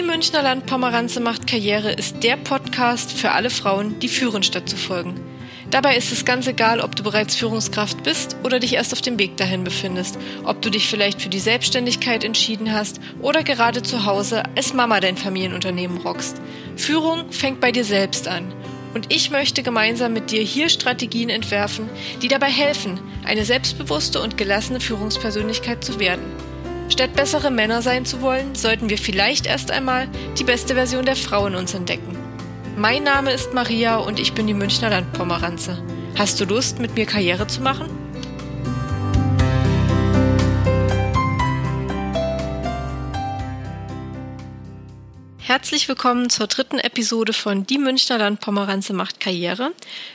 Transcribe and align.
Die 0.00 0.06
Münchner 0.06 0.40
Landpomeranze 0.40 1.20
macht 1.20 1.46
Karriere 1.46 1.92
ist 1.92 2.22
der 2.22 2.38
Podcast 2.38 3.12
für 3.12 3.32
alle 3.32 3.50
Frauen, 3.50 3.98
die 3.98 4.08
führen 4.08 4.42
statt 4.42 4.66
zu 4.66 4.78
folgen. 4.78 5.20
Dabei 5.70 5.94
ist 5.94 6.10
es 6.10 6.24
ganz 6.24 6.46
egal, 6.46 6.80
ob 6.80 6.96
du 6.96 7.02
bereits 7.02 7.36
Führungskraft 7.36 8.02
bist 8.02 8.34
oder 8.42 8.60
dich 8.60 8.72
erst 8.72 8.94
auf 8.94 9.02
dem 9.02 9.18
Weg 9.18 9.36
dahin 9.36 9.62
befindest, 9.62 10.18
ob 10.44 10.62
du 10.62 10.70
dich 10.70 10.88
vielleicht 10.88 11.20
für 11.20 11.28
die 11.28 11.38
Selbstständigkeit 11.38 12.24
entschieden 12.24 12.72
hast 12.72 12.98
oder 13.20 13.42
gerade 13.42 13.82
zu 13.82 14.06
Hause 14.06 14.42
als 14.56 14.72
Mama 14.72 15.00
dein 15.00 15.18
Familienunternehmen 15.18 15.98
rockst. 15.98 16.40
Führung 16.76 17.30
fängt 17.30 17.60
bei 17.60 17.70
dir 17.70 17.84
selbst 17.84 18.26
an. 18.26 18.54
Und 18.94 19.12
ich 19.12 19.30
möchte 19.30 19.62
gemeinsam 19.62 20.14
mit 20.14 20.30
dir 20.30 20.40
hier 20.40 20.70
Strategien 20.70 21.28
entwerfen, 21.28 21.90
die 22.22 22.28
dabei 22.28 22.48
helfen, 22.48 22.98
eine 23.26 23.44
selbstbewusste 23.44 24.22
und 24.22 24.38
gelassene 24.38 24.80
Führungspersönlichkeit 24.80 25.84
zu 25.84 26.00
werden. 26.00 26.24
Statt 26.90 27.14
bessere 27.14 27.50
Männer 27.50 27.82
sein 27.82 28.04
zu 28.04 28.20
wollen, 28.20 28.54
sollten 28.54 28.90
wir 28.90 28.98
vielleicht 28.98 29.46
erst 29.46 29.70
einmal 29.70 30.08
die 30.38 30.44
beste 30.44 30.74
Version 30.74 31.06
der 31.06 31.16
Frau 31.16 31.46
in 31.46 31.54
uns 31.54 31.72
entdecken. 31.72 32.18
Mein 32.76 33.04
Name 33.04 33.32
ist 33.32 33.54
Maria 33.54 33.98
und 33.98 34.18
ich 34.18 34.32
bin 34.34 34.48
die 34.48 34.54
Münchner 34.54 34.90
Landpomeranze. 34.90 35.82
Hast 36.18 36.40
du 36.40 36.44
Lust, 36.44 36.80
mit 36.80 36.96
mir 36.96 37.06
Karriere 37.06 37.46
zu 37.46 37.62
machen? 37.62 37.88
Herzlich 45.50 45.88
willkommen 45.88 46.30
zur 46.30 46.46
dritten 46.46 46.78
Episode 46.78 47.32
von 47.32 47.66
Die 47.66 47.78
Münchner 47.78 48.18
Landpomeranze 48.18 48.92
macht 48.92 49.18
Karriere. 49.18 49.72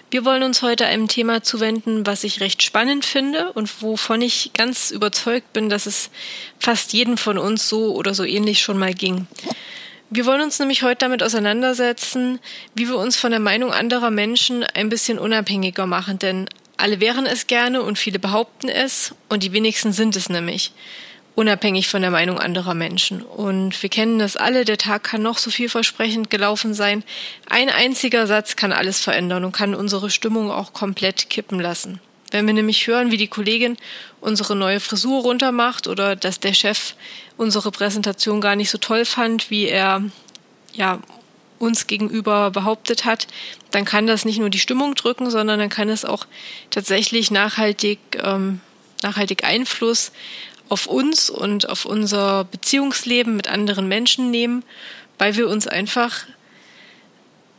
Wir 0.09 0.23
wollen 0.23 0.43
uns 0.43 0.61
heute 0.61 0.85
einem 0.85 1.09
Thema 1.09 1.43
zuwenden, 1.43 2.05
was 2.07 2.23
ich 2.23 2.39
recht 2.39 2.63
spannend 2.63 3.03
finde 3.03 3.51
und 3.51 3.81
wovon 3.81 4.21
ich 4.21 4.51
ganz 4.53 4.91
überzeugt 4.91 5.51
bin, 5.51 5.67
dass 5.67 5.87
es 5.87 6.09
fast 6.57 6.93
jeden 6.93 7.17
von 7.17 7.37
uns 7.37 7.67
so 7.67 7.93
oder 7.95 8.13
so 8.13 8.23
ähnlich 8.23 8.61
schon 8.61 8.77
mal 8.77 8.93
ging. 8.93 9.27
Wir 10.09 10.25
wollen 10.25 10.39
uns 10.39 10.57
nämlich 10.59 10.83
heute 10.83 10.99
damit 10.99 11.21
auseinandersetzen, 11.21 12.39
wie 12.73 12.87
wir 12.87 12.95
uns 12.95 13.17
von 13.17 13.31
der 13.31 13.41
Meinung 13.41 13.73
anderer 13.73 14.11
Menschen 14.11 14.63
ein 14.63 14.87
bisschen 14.87 15.19
unabhängiger 15.19 15.85
machen, 15.85 16.17
denn 16.17 16.47
alle 16.77 17.01
wären 17.01 17.25
es 17.25 17.47
gerne 17.47 17.81
und 17.81 17.99
viele 17.99 18.19
behaupten 18.19 18.69
es 18.69 19.13
und 19.27 19.43
die 19.43 19.51
wenigsten 19.51 19.91
sind 19.91 20.15
es 20.15 20.29
nämlich 20.29 20.71
unabhängig 21.35 21.89
von 21.89 22.01
der 22.01 22.11
Meinung 22.11 22.39
anderer 22.39 22.73
Menschen. 22.73 23.21
Und 23.21 23.81
wir 23.83 23.89
kennen 23.89 24.19
das 24.19 24.37
alle, 24.37 24.65
der 24.65 24.77
Tag 24.77 25.03
kann 25.03 25.21
noch 25.21 25.37
so 25.37 25.51
vielversprechend 25.51 26.29
gelaufen 26.29 26.73
sein. 26.73 27.03
Ein 27.49 27.69
einziger 27.69 28.25
Satz 28.25 28.55
kann 28.55 28.71
alles 28.71 29.01
verändern 29.01 29.43
und 29.43 29.51
kann 29.51 29.75
unsere 29.75 30.09
Stimmung 30.09 30.49
auch 30.49 30.73
komplett 30.73 31.29
kippen 31.29 31.59
lassen. 31.59 31.99
Wenn 32.31 32.47
wir 32.47 32.53
nämlich 32.53 32.87
hören, 32.87 33.11
wie 33.11 33.17
die 33.17 33.27
Kollegin 33.27 33.77
unsere 34.21 34.55
neue 34.55 34.79
Frisur 34.79 35.21
runtermacht 35.21 35.87
oder 35.87 36.15
dass 36.15 36.39
der 36.39 36.53
Chef 36.53 36.95
unsere 37.37 37.71
Präsentation 37.71 38.41
gar 38.41 38.55
nicht 38.55 38.71
so 38.71 38.77
toll 38.77 39.05
fand, 39.05 39.51
wie 39.51 39.67
er 39.67 40.03
ja 40.73 40.99
uns 41.59 41.87
gegenüber 41.87 42.51
behauptet 42.51 43.05
hat, 43.05 43.27
dann 43.71 43.85
kann 43.85 44.07
das 44.07 44.25
nicht 44.25 44.39
nur 44.39 44.49
die 44.49 44.59
Stimmung 44.59 44.95
drücken, 44.95 45.29
sondern 45.29 45.59
dann 45.59 45.69
kann 45.69 45.89
es 45.89 46.03
auch 46.03 46.25
tatsächlich 46.69 47.31
nachhaltig 47.31 47.99
ähm, 48.21 48.59
nachhaltig 49.03 49.43
Einfluss 49.43 50.11
auf 50.69 50.87
uns 50.87 51.29
und 51.29 51.69
auf 51.69 51.85
unser 51.85 52.43
Beziehungsleben 52.45 53.35
mit 53.35 53.47
anderen 53.47 53.87
Menschen 53.87 54.31
nehmen, 54.31 54.63
weil 55.17 55.35
wir 55.35 55.47
uns 55.47 55.67
einfach 55.67 56.25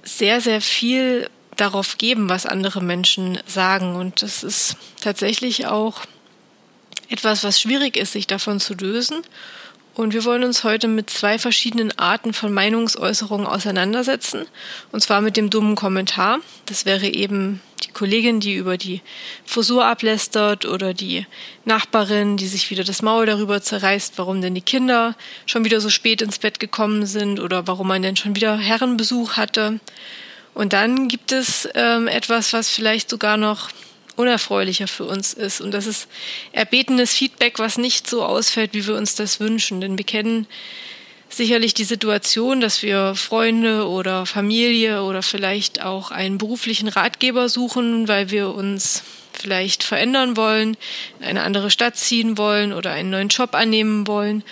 sehr, 0.03 0.41
sehr 0.41 0.61
viel 0.61 1.29
darauf 1.57 1.99
geben, 1.99 2.29
was 2.29 2.47
andere 2.47 2.83
Menschen 2.83 3.39
sagen. 3.47 3.97
Und 3.97 4.23
das 4.23 4.43
ist 4.43 4.77
tatsächlich 5.01 5.67
auch 5.67 6.03
etwas, 7.09 7.45
was 7.45 7.61
schwierig 7.61 7.97
ist, 7.97 8.12
sich 8.12 8.27
davon 8.27 8.61
zu 8.61 8.75
lösen. 8.75 9.23
Und 9.95 10.12
wir 10.12 10.25
wollen 10.25 10.45
uns 10.45 10.62
heute 10.62 10.89
mit 10.89 11.09
zwei 11.09 11.39
verschiedenen 11.39 11.99
Arten 11.99 12.34
von 12.34 12.53
Meinungsäußerungen 12.53 13.47
auseinandersetzen. 13.47 14.45
Und 14.93 15.00
zwar 15.00 15.22
mit 15.22 15.39
dem 15.39 15.49
dummen 15.49 15.75
Kommentar. 15.75 16.41
Das 16.66 16.84
wäre 16.84 17.06
eben 17.06 17.62
die 17.82 17.92
Kollegin, 17.92 18.41
die 18.41 18.54
über 18.54 18.78
die 18.78 19.03
Frisur 19.44 19.84
ablästert 19.84 20.64
oder 20.64 20.94
die 20.94 21.26
Nachbarin, 21.64 22.37
die 22.37 22.47
sich 22.47 22.70
wieder 22.70 22.84
das 22.84 23.03
Maul 23.03 23.26
darüber 23.26 23.60
zerreißt, 23.60 24.14
warum 24.16 24.41
denn 24.41 24.54
die 24.54 24.60
Kinder 24.60 25.14
schon 25.44 25.64
wieder 25.64 25.81
so 25.81 25.91
spät 25.91 26.22
ins 26.22 26.38
Bett 26.38 26.59
gekommen 26.60 27.06
sind 27.06 27.41
oder 27.41 27.66
warum 27.66 27.88
man 27.88 28.03
denn 28.03 28.16
schon 28.16 28.34
wieder 28.34 28.56
Herrenbesuch 28.56 29.36
hatte. 29.36 29.81
Und 30.54 30.72
dann 30.72 31.09
gibt 31.09 31.32
es 31.32 31.69
ähm, 31.75 32.09
etwas, 32.09 32.53
was 32.53 32.70
vielleicht 32.70 33.10
sogar 33.10 33.36
noch 33.36 33.69
unerfreulicher 34.16 34.88
für 34.88 35.04
uns 35.04 35.34
ist. 35.34 35.60
Und 35.60 35.72
das 35.72 35.86
ist 35.86 36.09
erbetenes 36.53 37.12
Feedback, 37.12 37.59
was 37.59 37.76
nicht 37.76 38.09
so 38.09 38.25
ausfällt, 38.25 38.72
wie 38.72 38.86
wir 38.86 38.97
uns 38.97 39.15
das 39.15 39.38
wünschen. 39.41 39.81
Denn 39.81 39.98
wir 39.98 40.06
kennen 40.06 40.47
sicherlich 41.28 41.75
die 41.75 41.84
Situation, 41.84 42.60
dass 42.60 42.82
wir 42.82 43.14
Freunde 43.14 43.88
oder 43.88 44.26
Familie 44.26 45.03
oder 45.03 45.22
vielleicht 45.22 45.82
auch 45.82 46.10
einen 46.10 46.38
beruflichen 46.38 46.88
Ratgeber 46.88 47.48
suchen, 47.48 48.09
weil 48.09 48.31
wir 48.31 48.54
uns 48.54 49.03
vielleicht 49.32 49.82
verändern 49.82 50.36
wollen, 50.36 50.76
in 51.20 51.26
eine 51.26 51.42
andere 51.42 51.70
Stadt 51.70 51.97
ziehen 51.97 52.38
wollen 52.38 52.72
oder 52.72 52.92
einen 52.92 53.10
neuen 53.10 53.28
Job 53.28 53.54
annehmen 53.54 54.06
wollen. 54.06 54.42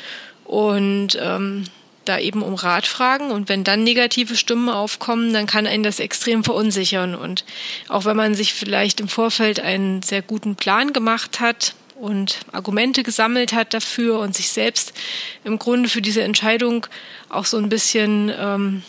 Und 0.44 1.18
ähm, 1.20 1.64
da 2.04 2.18
eben 2.18 2.42
um 2.42 2.54
Rat 2.54 2.86
fragen 2.86 3.30
und 3.30 3.48
wenn 3.48 3.64
dann 3.64 3.82
negative 3.82 4.36
Stimmen 4.36 4.68
aufkommen, 4.68 5.32
dann 5.32 5.46
kann 5.46 5.66
einen 5.66 5.82
das 5.82 6.00
extrem 6.00 6.44
verunsichern 6.44 7.14
und 7.14 7.44
auch 7.88 8.04
wenn 8.04 8.16
man 8.16 8.34
sich 8.34 8.52
vielleicht 8.52 9.00
im 9.00 9.08
Vorfeld 9.08 9.60
einen 9.60 10.02
sehr 10.02 10.22
guten 10.22 10.56
Plan 10.56 10.92
gemacht 10.92 11.40
hat 11.40 11.74
und 11.94 12.40
Argumente 12.52 13.02
gesammelt 13.02 13.52
hat 13.52 13.74
dafür 13.74 14.18
und 14.20 14.34
sich 14.34 14.50
selbst 14.50 14.92
im 15.44 15.58
Grunde 15.58 15.88
für 15.88 16.02
diese 16.02 16.22
Entscheidung 16.22 16.86
auch 17.28 17.44
so 17.44 17.56
ein 17.56 17.68
bisschen 17.68 18.32
ähm, 18.36 18.82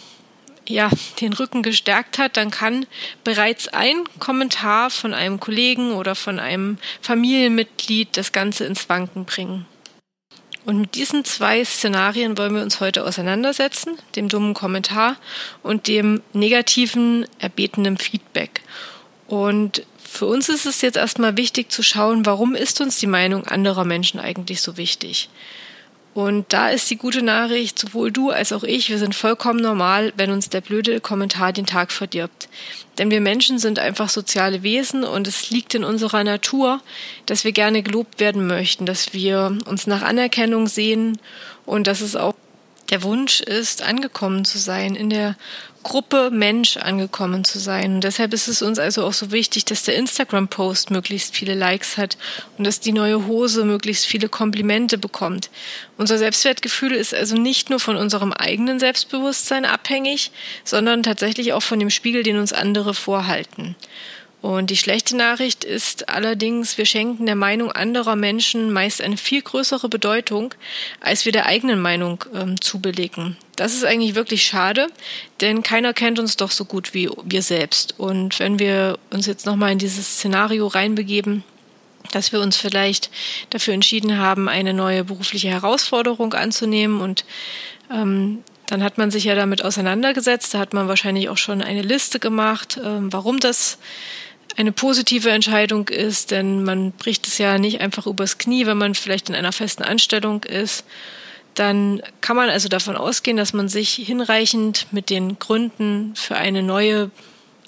ja, 0.68 0.90
den 1.22 1.34
Rücken 1.34 1.62
gestärkt 1.64 2.18
hat, 2.18 2.38
dann 2.38 2.52
kann 2.52 2.86
bereits 3.24 3.68
ein 3.68 4.04
Kommentar 4.20 4.90
von 4.90 5.14
einem 5.14 5.40
Kollegen 5.40 5.94
oder 5.94 6.16
von 6.16 6.40
einem 6.40 6.78
Familienmitglied 7.02 8.18
das 8.18 8.32
Ganze 8.32 8.66
ins 8.66 8.90
Wanken 8.90 9.26
bringen. 9.26 9.66
Und 10.66 10.82
mit 10.82 10.96
diesen 10.96 11.24
zwei 11.26 11.64
Szenarien 11.64 12.38
wollen 12.40 12.56
wir 12.56 12.64
uns 12.64 12.80
heute 12.80 13.04
auseinandersetzen, 13.04 14.00
dem 14.16 14.30
dummen 14.30 14.56
Kommentar 14.56 15.18
und 15.62 15.88
dem 15.88 16.24
negativen, 16.34 17.28
erbetenen 17.38 17.98
Feedback. 17.98 18.62
Und 19.28 19.86
für 20.16 20.26
uns 20.26 20.50
ist 20.50 20.66
es 20.66 20.82
jetzt 20.82 20.98
erstmal 20.98 21.38
wichtig 21.38 21.72
zu 21.72 21.84
schauen, 21.84 22.26
warum 22.26 22.56
ist 22.56 22.82
uns 22.82 22.98
die 23.00 23.08
Meinung 23.08 23.46
anderer 23.46 23.86
Menschen 23.86 24.20
eigentlich 24.20 24.62
so 24.62 24.78
wichtig? 24.78 25.30
Und 26.14 26.54
da 26.54 26.70
ist 26.70 26.90
die 26.90 26.96
gute 26.96 27.22
Nachricht, 27.22 27.78
sowohl 27.78 28.10
du 28.10 28.30
als 28.30 28.54
auch 28.54 28.64
ich, 28.64 28.90
wir 28.90 28.98
sind 28.98 29.14
vollkommen 29.14 29.60
normal, 29.60 30.14
wenn 30.16 30.32
uns 30.32 30.50
der 30.50 30.62
blöde 30.62 31.02
Kommentar 31.02 31.52
den 31.52 31.66
Tag 31.66 31.92
verdirbt. 31.92 32.48
Denn 32.98 33.12
wir 33.12 33.20
Menschen 33.20 33.60
sind 33.60 33.80
einfach 33.80 34.08
soziale 34.08 34.64
Wesen 34.64 35.04
und 35.04 35.28
es 35.28 35.50
liegt 35.50 35.76
in 35.76 35.84
unserer 35.84 36.24
Natur, 36.24 36.80
dass 37.26 37.44
wir 37.44 37.52
gerne 37.52 37.84
gelobt 37.84 38.22
werden 38.22 38.48
möchten, 38.48 38.86
dass 38.86 39.12
wir 39.12 39.58
uns 39.66 39.88
nach 39.88 40.04
Anerkennung 40.04 40.68
sehen 40.68 41.20
und 41.66 41.88
dass 41.88 42.00
es 42.00 42.16
auch 42.16 42.34
der 42.90 43.04
Wunsch 43.04 43.42
ist, 43.42 43.82
angekommen 43.82 44.46
zu 44.46 44.58
sein, 44.58 44.96
in 44.96 45.10
der 45.10 45.36
Gruppe 45.86 46.32
Mensch 46.32 46.78
angekommen 46.78 47.44
zu 47.44 47.60
sein. 47.60 47.96
Und 47.96 48.04
deshalb 48.04 48.34
ist 48.34 48.48
es 48.48 48.64
uns 48.64 48.80
also 48.80 49.06
auch 49.06 49.14
so 49.14 49.32
wichtig, 49.32 49.66
dass 49.66 49.84
der 49.84 49.96
Instagram-Post 49.96 50.90
möglichst 50.90 51.36
viele 51.36 51.54
Likes 51.54 51.98
hat 51.98 52.18
und 52.58 52.66
dass 52.66 52.80
die 52.80 52.92
neue 52.92 53.28
Hose 53.28 53.66
möglichst 53.66 54.08
viele 54.08 54.28
Komplimente 54.28 54.98
bekommt. 54.98 55.52
Unser 55.98 56.18
Selbstwertgefühl 56.18 56.94
ist 56.94 57.14
also 57.14 57.36
nicht 57.36 57.70
nur 57.70 57.80
von 57.80 57.98
unserem 57.98 58.34
eigenen 58.34 58.80
Selbstbewusstsein 58.80 59.64
abhängig, 59.64 60.32
sondern 60.64 61.04
tatsächlich 61.04 61.54
auch 61.54 61.64
von 61.64 61.78
dem 61.78 61.92
Spiegel, 61.92 62.24
den 62.24 62.40
uns 62.40 62.52
andere 62.52 62.96
vorhalten. 62.96 63.76
Und 64.46 64.70
die 64.70 64.78
schlechte 64.78 65.18
Nachricht 65.18 65.64
ist 65.64 66.08
allerdings, 66.08 66.78
wir 66.78 66.86
schenken 66.86 67.26
der 67.26 67.34
Meinung 67.34 67.72
anderer 67.72 68.16
Menschen 68.16 68.72
meist 68.72 69.02
eine 69.02 69.18
viel 69.18 69.42
größere 69.42 69.90
Bedeutung, 69.90 70.54
als 71.00 71.26
wir 71.26 71.32
der 71.32 71.48
eigenen 71.48 71.82
Meinung 71.82 72.24
ähm, 72.32 72.62
zubelegen. 72.62 73.38
Das 73.56 73.74
ist 73.74 73.84
eigentlich 73.84 74.14
wirklich 74.14 74.44
schade, 74.44 74.86
denn 75.42 75.64
keiner 75.64 75.96
kennt 75.96 76.20
uns 76.20 76.38
doch 76.38 76.52
so 76.52 76.64
gut 76.64 76.94
wie 76.94 77.10
wir 77.24 77.42
selbst. 77.42 77.96
Und 77.98 78.38
wenn 78.38 78.60
wir 78.60 79.00
uns 79.10 79.26
jetzt 79.26 79.48
nochmal 79.48 79.72
in 79.72 79.80
dieses 79.80 80.18
Szenario 80.18 80.68
reinbegeben, 80.68 81.44
dass 82.12 82.32
wir 82.32 82.40
uns 82.40 82.56
vielleicht 82.56 83.10
dafür 83.50 83.74
entschieden 83.74 84.20
haben, 84.20 84.48
eine 84.48 84.76
neue 84.76 85.04
berufliche 85.04 85.48
Herausforderung 85.48 86.36
anzunehmen 86.36 87.02
und 87.02 87.26
ähm, 87.92 88.44
dann 88.68 88.84
hat 88.84 89.00
man 89.00 89.10
sich 89.10 89.24
ja 89.24 89.34
damit 89.34 89.64
auseinandergesetzt, 89.64 90.54
da 90.54 90.60
hat 90.60 90.74
man 90.76 90.88
wahrscheinlich 90.88 91.30
auch 91.30 91.38
schon 91.38 91.64
eine 91.64 91.82
Liste 91.82 92.20
gemacht, 92.20 92.80
ähm, 92.84 93.12
warum 93.12 93.40
das 93.40 93.80
eine 94.58 94.72
positive 94.72 95.30
Entscheidung 95.30 95.90
ist, 95.90 96.32
denn 96.32 96.64
man 96.64 96.92
bricht 96.92 97.28
es 97.28 97.38
ja 97.38 97.58
nicht 97.58 97.82
einfach 97.82 98.08
übers 98.08 98.38
Knie, 98.38 98.66
wenn 98.66 98.78
man 98.78 98.96
vielleicht 98.96 99.30
in 99.30 99.36
einer 99.36 99.52
festen 99.52 99.84
Anstellung 99.84 100.44
ist. 100.44 100.86
Dann 101.56 102.02
kann 102.22 102.36
man 102.36 102.50
also 102.50 102.68
davon 102.68 102.96
ausgehen, 102.96 103.38
dass 103.38 103.54
man 103.54 103.70
sich 103.70 103.94
hinreichend 103.94 104.88
mit 104.92 105.10
den 105.10 105.40
Gründen 105.40 106.14
für 106.16 106.36
eine 106.36 106.64
neue 106.64 107.12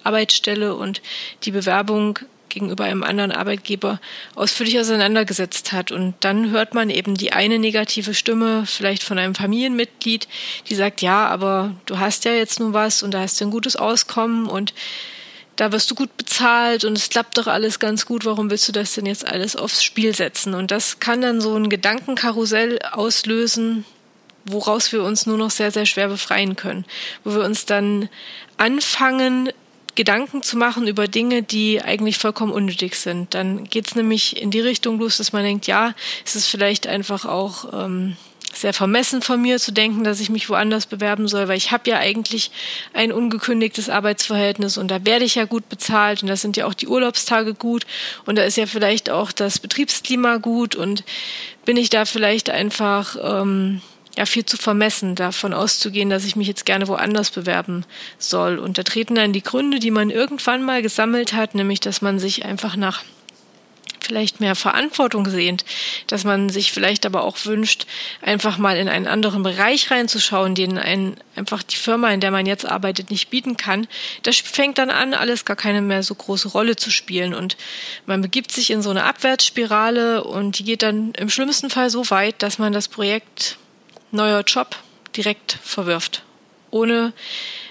Arbeitsstelle 0.04 0.75
und 0.75 1.01
die 1.44 1.51
Bewerbung 1.51 2.19
gegenüber 2.50 2.86
einem 2.86 3.04
anderen 3.04 3.31
Arbeitgeber 3.31 4.00
ausführlich 4.36 4.80
auseinandergesetzt 4.80 5.74
hat. 5.74 5.92
Und 5.92 6.16
dann 6.22 6.51
hört 6.51 6.74
man 6.74 6.90
eben 6.90 7.16
die 7.16 7.33
eine 7.33 7.60
negative 7.60 8.13
Stimme, 8.13 8.66
vielleicht 8.66 9.04
von 9.04 9.19
einem 9.19 9.36
Familienmitglied, 9.36 10.28
die 10.69 10.75
sagt, 10.75 11.01
ja, 11.01 11.28
aber 11.28 11.75
du 11.86 12.00
hast 12.00 12.25
ja 12.25 12.31
jetzt 12.31 12.60
nun 12.60 12.74
was 12.74 13.04
und 13.04 13.12
da 13.12 13.19
hast 13.19 13.40
du 13.40 13.45
ein 13.45 13.51
gutes 13.51 13.75
Auskommen 13.75 14.48
und 14.48 14.74
da 15.57 15.71
wirst 15.71 15.92
du 15.92 15.95
gut 15.95 16.15
bezahlt 16.15 16.86
und 16.86 16.98
es 16.98 17.09
klappt 17.09 17.38
doch 17.38 17.48
alles 17.48 17.80
ganz 17.80 18.06
gut, 18.06 18.25
warum 18.25 18.50
willst 18.50 18.68
du 18.68 18.71
das 18.71 18.94
denn 18.94 19.06
jetzt 19.06 19.27
alles 19.27 19.56
aufs 19.56 19.83
Spiel 19.83 20.15
setzen? 20.15 20.54
Und 20.54 20.71
das 20.71 21.00
kann 21.00 21.21
dann 21.21 21.42
so 21.42 21.56
ein 21.56 21.69
Gedankenkarussell 21.69 22.80
auslösen, 22.92 23.83
woraus 24.45 24.92
wir 24.94 25.04
uns 25.04 25.25
nur 25.25 25.38
noch 25.38 25.51
sehr, 25.51 25.71
sehr 25.71 25.86
schwer 25.86 26.07
befreien 26.07 26.56
können, 26.56 26.86
wo 27.24 27.33
wir 27.33 27.44
uns 27.44 27.65
dann 27.65 28.07
anfangen, 28.57 29.51
Gedanken 29.95 30.44
zu 30.44 30.57
machen 30.57 30.88
über 30.88 31.07
Dinge, 31.07 31.42
die 31.42 31.81
eigentlich 31.81 32.19
vollkommen 32.19 32.54
unnötig 32.54 32.95
sind. 32.95 33.33
Dann 33.33 33.63
geht's 33.63 33.95
nämlich 33.95 34.39
in 34.39 34.51
die 34.51 34.59
Richtung 34.59 35.00
los, 35.00 35.18
dass 35.18 35.33
man 35.33 35.44
denkt, 35.44 35.65
ja, 35.65 35.95
es 36.24 36.36
ist 36.36 36.45
vielleicht 36.45 36.86
einfach 36.86 37.25
auch 37.25 37.74
ähm, 37.74 38.15
sehr 38.62 38.74
vermessen 38.74 39.21
von 39.21 39.42
mir 39.42 39.59
zu 39.59 39.71
denken, 39.71 40.04
dass 40.04 40.19
ich 40.19 40.30
mich 40.30 40.50
woanders 40.50 40.86
bewerben 40.86 41.27
soll, 41.27 41.48
weil 41.48 41.57
ich 41.57 41.71
habe 41.71 41.89
ja 41.89 41.98
eigentlich 41.98 42.51
ein 42.94 43.12
ungekündigtes 43.12 43.89
Arbeitsverhältnis 43.89 44.77
und 44.77 44.89
da 44.89 45.06
werde 45.06 45.25
ich 45.25 45.36
ja 45.36 45.45
gut 45.45 45.69
bezahlt 45.69 46.21
und 46.21 46.27
da 46.27 46.36
sind 46.36 46.57
ja 46.57 46.65
auch 46.65 46.74
die 46.74 46.88
Urlaubstage 46.88 47.54
gut 47.54 47.86
und 48.25 48.38
da 48.38 48.44
ist 48.44 48.57
ja 48.57 48.65
vielleicht 48.65 49.09
auch 49.09 49.31
das 49.31 49.59
Betriebsklima 49.59 50.38
gut 50.38 50.75
und 50.75 51.04
bin 51.65 51.77
ich 51.77 51.89
da 51.89 52.06
vielleicht 52.06 52.50
einfach 52.50 53.18
ähm, 53.21 53.81
ja 54.18 54.25
viel 54.25 54.45
zu 54.45 54.57
vermessen, 54.57 55.15
davon 55.15 55.54
auszugehen, 55.54 56.09
dass 56.09 56.25
ich 56.25 56.36
mich 56.36 56.48
jetzt 56.48 56.65
gerne 56.65 56.88
woanders 56.88 57.30
bewerben 57.30 57.86
soll. 58.18 58.57
Und 58.57 58.77
da 58.77 58.83
treten 58.83 59.15
dann 59.15 59.31
die 59.31 59.44
Gründe, 59.44 59.80
die 59.80 59.92
man 59.92 60.09
irgendwann 60.09 60.63
mal 60.63 60.81
gesammelt 60.81 61.33
hat, 61.33 61.56
nämlich 61.56 61.80
dass 61.80 62.01
man 62.01 62.19
sich 62.19 62.44
einfach 62.44 62.75
nach 62.75 63.04
vielleicht 64.07 64.39
mehr 64.39 64.56
Verantwortung 64.56 65.30
sehnt, 65.30 65.65
dass 66.07 66.24
man 66.24 66.50
sich 66.50 66.71
vielleicht 66.71 67.06
aber 67.06 67.24
auch 67.24 67.38
wünscht, 67.45 67.86
einfach 68.21 68.57
mal 68.57 68.77
in 68.77 68.88
einen 68.88 69.07
anderen 69.07 69.44
Bereich 69.44 69.92
reinzuschauen, 69.92 70.56
den 70.56 70.77
ein, 70.77 71.18
einfach 71.36 71.62
die 71.62 71.75
Firma, 71.75 72.09
in 72.12 72.21
der 72.21 72.31
man 72.31 72.45
jetzt 72.45 72.65
arbeitet, 72.65 73.12
nicht 73.12 73.30
bieten 73.30 73.57
kann. 73.57 73.88
Das 74.24 74.38
fängt 74.38 74.77
dann 74.77 74.89
an, 74.89 75.13
alles 75.13 75.45
gar 75.45 75.57
keine 75.57 75.81
mehr 75.81 76.04
so 76.04 76.15
große 76.15 76.48
Rolle 76.48 76.77
zu 76.77 76.89
spielen 76.89 77.33
und 77.33 77.57
man 78.06 78.21
begibt 78.21 78.51
sich 78.51 78.71
in 78.71 78.81
so 78.81 78.89
eine 78.89 79.04
Abwärtsspirale 79.04 80.24
und 80.24 80.59
die 80.59 80.63
geht 80.63 80.81
dann 80.81 81.12
im 81.13 81.30
schlimmsten 81.30 81.69
Fall 81.69 81.89
so 81.89 82.09
weit, 82.09 82.42
dass 82.42 82.59
man 82.59 82.74
das 82.74 82.88
Projekt 82.88 83.57
neuer 84.12 84.42
Job 84.42 84.75
direkt 85.15 85.57
verwirft, 85.62 86.24
ohne 86.71 87.13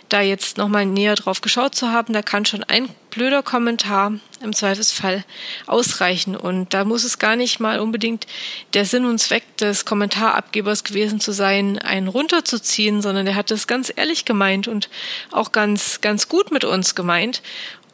da 0.08 0.20
jetzt 0.20 0.56
nochmal 0.56 0.86
näher 0.86 1.14
drauf 1.14 1.40
geschaut 1.40 1.74
zu 1.74 1.90
haben, 1.90 2.12
da 2.12 2.22
kann 2.22 2.44
schon 2.44 2.62
ein 2.64 2.88
blöder 3.10 3.42
Kommentar 3.42 4.12
im 4.42 4.52
Zweifelsfall 4.52 5.24
ausreichen. 5.66 6.36
Und 6.36 6.74
da 6.74 6.84
muss 6.84 7.04
es 7.04 7.18
gar 7.18 7.36
nicht 7.36 7.60
mal 7.60 7.80
unbedingt 7.80 8.26
der 8.74 8.84
Sinn 8.84 9.06
und 9.06 9.18
Zweck 9.18 9.56
des 9.56 9.84
Kommentarabgebers 9.84 10.84
gewesen 10.84 11.18
zu 11.18 11.32
sein, 11.32 11.78
einen 11.78 12.08
runterzuziehen, 12.08 13.02
sondern 13.02 13.26
er 13.26 13.34
hat 13.34 13.50
es 13.50 13.66
ganz 13.66 13.92
ehrlich 13.94 14.24
gemeint 14.24 14.68
und 14.68 14.88
auch 15.32 15.52
ganz, 15.52 16.00
ganz 16.00 16.28
gut 16.28 16.52
mit 16.52 16.64
uns 16.64 16.94
gemeint. 16.94 17.42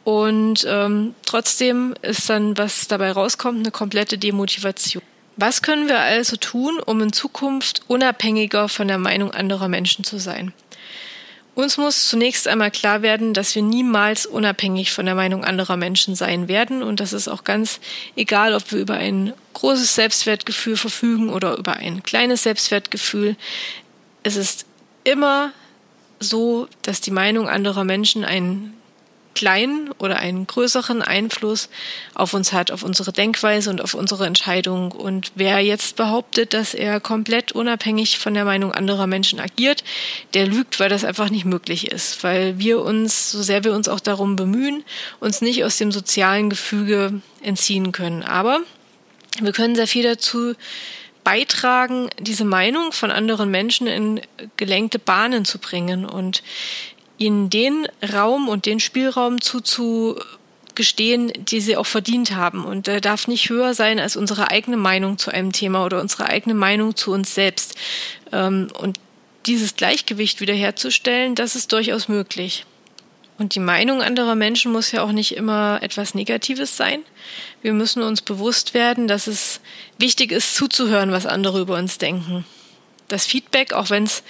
Und 0.03 0.65
ähm, 0.67 1.15
trotzdem 1.25 1.95
ist 2.01 2.29
dann, 2.29 2.57
was 2.57 2.87
dabei 2.87 3.11
rauskommt, 3.11 3.59
eine 3.59 3.71
komplette 3.71 4.17
Demotivation. 4.17 5.03
Was 5.35 5.61
können 5.63 5.87
wir 5.87 5.99
also 5.99 6.35
tun, 6.35 6.79
um 6.79 7.01
in 7.01 7.11
Zukunft 7.11 7.81
unabhängiger 7.87 8.69
von 8.69 8.87
der 8.87 8.99
Meinung 8.99 9.31
anderer 9.31 9.67
Menschen 9.67 10.03
zu 10.03 10.19
sein? 10.19 10.53
Uns 11.55 11.77
muss 11.77 12.07
zunächst 12.07 12.47
einmal 12.47 12.71
klar 12.71 13.03
werden, 13.03 13.33
dass 13.35 13.53
wir 13.53 13.61
niemals 13.61 14.25
unabhängig 14.25 14.91
von 14.91 15.05
der 15.05 15.13
Meinung 15.13 15.43
anderer 15.43 15.77
Menschen 15.77 16.15
sein 16.15 16.47
werden 16.47 16.81
und 16.81 16.99
das 16.99 17.13
ist 17.13 17.27
auch 17.27 17.43
ganz 17.43 17.79
egal, 18.15 18.55
ob 18.55 18.71
wir 18.71 18.79
über 18.79 18.95
ein 18.95 19.33
großes 19.53 19.93
Selbstwertgefühl 19.93 20.77
verfügen 20.77 21.29
oder 21.29 21.55
über 21.57 21.73
ein 21.73 22.01
kleines 22.01 22.43
Selbstwertgefühl. 22.43 23.35
Es 24.23 24.35
ist 24.35 24.65
immer 25.03 25.51
so, 26.19 26.67
dass 26.81 27.01
die 27.01 27.11
Meinung 27.11 27.47
anderer 27.47 27.83
Menschen 27.83 28.25
einen 28.25 28.73
kleinen 29.35 29.91
oder 29.97 30.17
einen 30.17 30.47
größeren 30.47 31.01
Einfluss 31.01 31.69
auf 32.13 32.33
uns 32.33 32.53
hat, 32.53 32.71
auf 32.71 32.83
unsere 32.83 33.11
Denkweise 33.11 33.69
und 33.69 33.81
auf 33.81 33.93
unsere 33.93 34.25
Entscheidung. 34.25 34.91
Und 34.91 35.31
wer 35.35 35.59
jetzt 35.59 35.95
behauptet, 35.95 36.53
dass 36.53 36.73
er 36.73 36.99
komplett 36.99 37.51
unabhängig 37.51 38.19
von 38.19 38.33
der 38.33 38.45
Meinung 38.45 38.71
anderer 38.71 39.07
Menschen 39.07 39.39
agiert, 39.39 39.83
der 40.33 40.47
lügt, 40.47 40.79
weil 40.79 40.89
das 40.89 41.05
einfach 41.05 41.29
nicht 41.29 41.45
möglich 41.45 41.91
ist, 41.91 42.23
weil 42.23 42.59
wir 42.59 42.81
uns, 42.81 43.31
so 43.31 43.41
sehr 43.41 43.63
wir 43.63 43.73
uns 43.73 43.87
auch 43.87 43.99
darum 43.99 44.35
bemühen, 44.35 44.83
uns 45.19 45.41
nicht 45.41 45.63
aus 45.63 45.77
dem 45.77 45.91
sozialen 45.91 46.49
Gefüge 46.49 47.21
entziehen 47.41 47.91
können. 47.91 48.23
Aber 48.23 48.61
wir 49.39 49.51
können 49.51 49.75
sehr 49.75 49.87
viel 49.87 50.03
dazu 50.03 50.53
beitragen, 51.23 52.09
diese 52.19 52.45
Meinung 52.45 52.91
von 52.91 53.11
anderen 53.11 53.49
Menschen 53.49 53.87
in 53.87 54.21
gelenkte 54.57 54.99
Bahnen 54.99 55.45
zu 55.45 55.57
bringen. 55.57 56.05
Und 56.05 56.43
ihnen 57.23 57.49
den 57.49 57.87
Raum 58.13 58.49
und 58.49 58.65
den 58.65 58.79
Spielraum 58.79 59.41
zuzugestehen, 59.41 61.31
die 61.37 61.61
sie 61.61 61.77
auch 61.77 61.85
verdient 61.85 62.35
haben. 62.35 62.65
Und 62.65 62.87
der 62.87 63.01
darf 63.01 63.27
nicht 63.27 63.49
höher 63.49 63.73
sein 63.73 63.99
als 63.99 64.15
unsere 64.15 64.51
eigene 64.51 64.77
Meinung 64.77 65.17
zu 65.17 65.31
einem 65.31 65.51
Thema 65.51 65.85
oder 65.85 66.01
unsere 66.01 66.27
eigene 66.27 66.53
Meinung 66.53 66.95
zu 66.95 67.11
uns 67.11 67.33
selbst. 67.33 67.75
Ähm, 68.31 68.67
und 68.77 68.99
dieses 69.45 69.75
Gleichgewicht 69.75 70.41
wiederherzustellen, 70.41 71.35
das 71.35 71.55
ist 71.55 71.71
durchaus 71.71 72.07
möglich. 72.07 72.65
Und 73.39 73.55
die 73.55 73.59
Meinung 73.59 74.01
anderer 74.01 74.35
Menschen 74.35 74.71
muss 74.71 74.91
ja 74.91 75.03
auch 75.03 75.11
nicht 75.11 75.35
immer 75.35 75.79
etwas 75.81 76.13
Negatives 76.13 76.77
sein. 76.77 76.99
Wir 77.61 77.73
müssen 77.73 78.03
uns 78.03 78.21
bewusst 78.21 78.73
werden, 78.73 79.07
dass 79.07 79.27
es 79.27 79.59
wichtig 79.97 80.31
ist, 80.31 80.55
zuzuhören, 80.55 81.11
was 81.11 81.25
andere 81.25 81.61
über 81.61 81.77
uns 81.77 81.97
denken 81.97 82.45
das 83.07 83.25
Feedback, 83.25 83.73
auch 83.73 83.89
wenn 83.89 84.03
es 84.03 84.23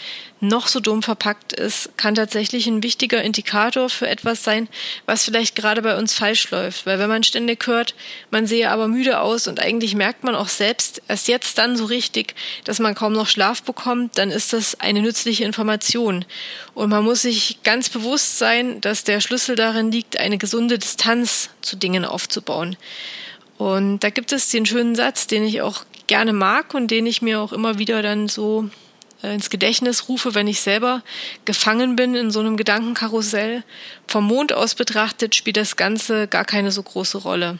noch 0.43 0.67
so 0.67 0.81
dumm 0.81 1.01
verpackt 1.01 1.53
ist, 1.53 1.97
kann 1.97 2.15
tatsächlich 2.15 2.67
ein 2.67 2.83
wichtiger 2.83 3.23
Indikator 3.23 3.89
für 3.89 4.09
etwas 4.09 4.43
sein, 4.43 4.67
was 5.05 5.23
vielleicht 5.23 5.55
gerade 5.55 5.81
bei 5.81 5.97
uns 5.97 6.13
falsch 6.13 6.51
läuft. 6.51 6.85
Weil 6.85 6.99
wenn 6.99 7.07
man 7.07 7.23
ständig 7.23 7.65
hört, 7.65 7.95
man 8.29 8.45
sehe 8.45 8.69
aber 8.69 8.89
müde 8.89 9.21
aus 9.21 9.47
und 9.47 9.61
eigentlich 9.61 9.95
merkt 9.95 10.23
man 10.25 10.35
auch 10.35 10.49
selbst 10.49 11.01
erst 11.07 11.29
jetzt 11.29 11.57
dann 11.57 11.77
so 11.77 11.85
richtig, 11.85 12.35
dass 12.65 12.79
man 12.79 12.93
kaum 12.93 13.13
noch 13.13 13.27
Schlaf 13.27 13.63
bekommt, 13.63 14.17
dann 14.17 14.31
ist 14.31 14.51
das 14.51 14.79
eine 14.79 15.01
nützliche 15.01 15.45
Information. 15.45 16.25
Und 16.73 16.89
man 16.89 17.05
muss 17.05 17.21
sich 17.21 17.59
ganz 17.63 17.87
bewusst 17.87 18.37
sein, 18.37 18.81
dass 18.81 19.05
der 19.05 19.21
Schlüssel 19.21 19.55
darin 19.55 19.91
liegt, 19.91 20.19
eine 20.19 20.37
gesunde 20.37 20.77
Distanz 20.77 21.49
zu 21.61 21.77
Dingen 21.77 22.03
aufzubauen. 22.03 22.75
Und 23.57 23.99
da 23.99 24.09
gibt 24.09 24.33
es 24.33 24.49
den 24.49 24.65
schönen 24.65 24.95
Satz, 24.95 25.27
den 25.27 25.45
ich 25.45 25.61
auch 25.61 25.85
gerne 26.07 26.33
mag 26.33 26.73
und 26.73 26.89
den 26.89 27.05
ich 27.05 27.21
mir 27.21 27.39
auch 27.39 27.53
immer 27.53 27.77
wieder 27.79 28.01
dann 28.01 28.27
so 28.27 28.69
äh, 29.23 29.33
ins 29.33 29.49
Gedächtnis 29.49 30.09
rufe, 30.09 30.35
wenn 30.35 30.47
ich 30.47 30.61
selber 30.61 31.01
gefangen 31.45 31.95
bin 31.95 32.15
in 32.15 32.31
so 32.31 32.39
einem 32.39 32.57
Gedankenkarussell. 32.57 33.63
Vom 34.07 34.25
Mond 34.25 34.53
aus 34.53 34.75
betrachtet 34.75 35.35
spielt 35.35 35.57
das 35.57 35.75
Ganze 35.75 36.27
gar 36.27 36.45
keine 36.45 36.71
so 36.71 36.83
große 36.83 37.19
Rolle. 37.19 37.59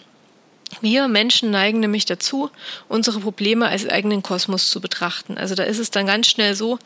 Wir 0.82 1.08
Menschen 1.08 1.52
neigen 1.52 1.80
nämlich 1.80 2.06
dazu, 2.06 2.50
unsere 2.88 3.20
Probleme 3.20 3.68
als 3.68 3.88
eigenen 3.88 4.24
Kosmos 4.24 4.70
zu 4.70 4.82
betrachten. 4.82 5.38
Also 5.38 5.56
da 5.56 5.64
ist 5.64 5.80
es 5.80 5.92
dann 5.92 6.06
ganz 6.06 6.28
schnell 6.28 6.56
so, 6.56 6.80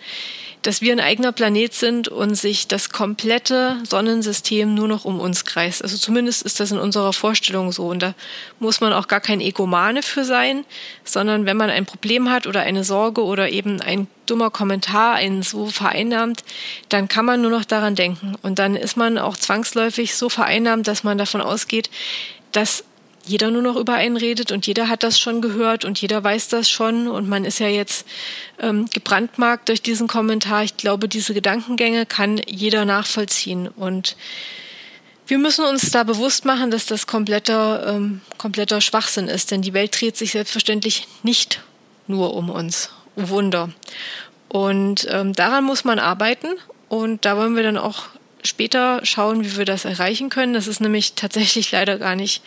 dass 0.62 0.82
wir 0.82 0.92
ein 0.92 1.00
eigener 1.00 1.32
Planet 1.32 1.74
sind 1.74 2.08
und 2.08 2.36
sich 2.36 2.68
das 2.68 2.90
komplette 2.90 3.78
Sonnensystem 3.88 4.74
nur 4.74 4.88
noch 4.88 5.06
um 5.06 5.20
uns 5.20 5.46
kreist. 5.46 5.84
Also 5.84 5.98
zumindest 5.98 6.42
ist 6.42 6.60
das 6.60 6.72
in 6.72 6.80
unserer 6.80 7.14
Vorstellung 7.14 7.72
so. 7.72 7.88
Und 7.88 8.02
da 8.02 8.16
muss 8.60 8.82
man 8.82 8.92
auch 8.92 9.08
gar 9.08 9.22
kein 9.22 9.40
Egomane 9.40 10.04
für 10.04 10.26
sein, 10.26 10.66
sondern 11.04 11.46
wenn 11.46 11.58
man 11.58 11.70
ein 11.70 11.86
Problem 11.86 12.30
hat 12.30 12.48
oder 12.48 12.62
eine 12.62 12.84
Sorge 12.84 13.24
oder 13.24 13.50
eben 13.50 13.82
ein 13.82 14.08
dummer 14.26 14.50
Kommentar 14.50 15.14
einen 15.14 15.42
so 15.44 15.68
vereinnahmt, 15.68 16.44
dann 16.90 17.08
kann 17.08 17.26
man 17.26 17.42
nur 17.42 17.52
noch 17.52 17.66
daran 17.66 17.96
denken. 17.96 18.36
Und 18.42 18.60
dann 18.60 18.76
ist 18.76 18.98
man 18.98 19.18
auch 19.18 19.38
zwangsläufig 19.38 20.16
so 20.16 20.28
vereinnahmt, 20.28 20.88
dass 20.88 21.04
man 21.04 21.18
davon 21.18 21.42
ausgeht, 21.42 21.90
dass 22.52 22.84
jeder 23.28 23.52
nur 23.52 23.62
noch 23.62 23.76
über 23.76 23.94
einen 23.94 24.18
redet 24.18 24.52
und 24.52 24.66
jeder 24.68 24.90
hat 24.90 25.04
das 25.04 25.20
schon 25.20 25.42
gehört 25.42 25.86
und 25.86 26.00
jeder 26.00 26.24
weiß 26.24 26.48
das 26.48 26.70
schon 26.70 27.08
und 27.08 27.28
man 27.28 27.46
ist 27.46 27.60
ja 27.60 27.68
jetzt 27.68 28.08
ähm, 28.60 28.88
gebrandmarkt 28.94 29.70
durch 29.70 29.82
diesen 29.82 30.08
Kommentar. 30.08 30.64
Ich 30.64 30.78
glaube, 30.78 31.08
diese 31.08 31.34
Gedankengänge 31.34 32.06
kann 32.06 32.42
jeder 32.48 32.86
nachvollziehen 32.86 33.68
und 33.68 34.16
wir 35.28 35.38
müssen 35.38 35.66
uns 35.66 35.92
da 35.92 36.04
bewusst 36.04 36.46
machen, 36.46 36.72
dass 36.72 36.86
das 36.86 37.06
kompletter, 37.06 37.96
ähm, 37.96 38.22
kompletter 38.38 38.80
Schwachsinn 38.80 39.28
ist, 39.28 39.52
denn 39.52 39.62
die 39.62 39.74
Welt 39.74 40.00
dreht 40.00 40.16
sich 40.16 40.32
selbstverständlich 40.32 41.08
nicht 41.22 41.62
nur 42.08 42.34
um 42.34 42.50
uns. 42.50 42.90
Wunder. 43.18 43.70
Und 44.48 45.08
ähm, 45.10 45.34
daran 45.34 45.66
muss 45.66 45.84
man 45.84 46.00
arbeiten 46.00 46.48
und 46.88 47.26
da 47.26 47.36
wollen 47.36 47.56
wir 47.56 47.64
dann 47.64 47.78
auch 47.78 48.06
später 48.48 49.02
schauen, 49.04 49.44
wie 49.44 49.58
wir 49.58 49.66
das 49.66 49.86
erreichen 49.86 50.30
können. 50.30 50.54
Das 50.54 50.68
ist 50.68 50.82
nämlich 50.82 51.14
tatsächlich 51.14 51.72
leider 51.72 51.98
gar 52.00 52.16
nicht 52.16 52.42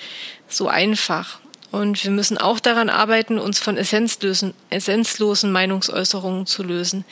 so 0.48 0.68
einfach. 0.68 1.40
Und 1.70 2.02
wir 2.02 2.10
müssen 2.10 2.36
auch 2.38 2.58
daran 2.58 2.90
arbeiten, 2.90 3.38
uns 3.38 3.60
von 3.60 3.76
essenzlosen, 3.76 4.54
essenzlosen 4.70 5.52
Meinungsäußerungen 5.52 6.46
zu 6.46 6.62
lösen. 6.62 7.04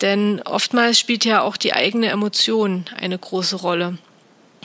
Denn 0.00 0.42
oftmals 0.44 0.98
spielt 0.98 1.24
ja 1.24 1.42
auch 1.42 1.56
die 1.56 1.72
eigene 1.72 2.08
Emotion 2.08 2.84
eine 2.96 3.18
große 3.18 3.56
Rolle. 3.56 3.98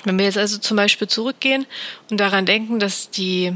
Wenn 0.03 0.17
wir 0.17 0.25
jetzt 0.25 0.37
also 0.37 0.57
zum 0.57 0.77
Beispiel 0.77 1.07
zurückgehen 1.07 1.65
und 2.09 2.19
daran 2.19 2.45
denken, 2.45 2.79
dass 2.79 3.09
die 3.09 3.53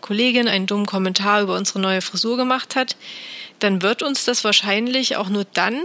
Kollegin 0.00 0.48
einen 0.48 0.66
dummen 0.66 0.86
Kommentar 0.86 1.42
über 1.42 1.56
unsere 1.56 1.80
neue 1.80 2.02
Frisur 2.02 2.36
gemacht 2.36 2.76
hat, 2.76 2.96
dann 3.58 3.82
wird 3.82 4.02
uns 4.02 4.24
das 4.24 4.44
wahrscheinlich 4.44 5.16
auch 5.16 5.28
nur 5.28 5.44
dann 5.52 5.82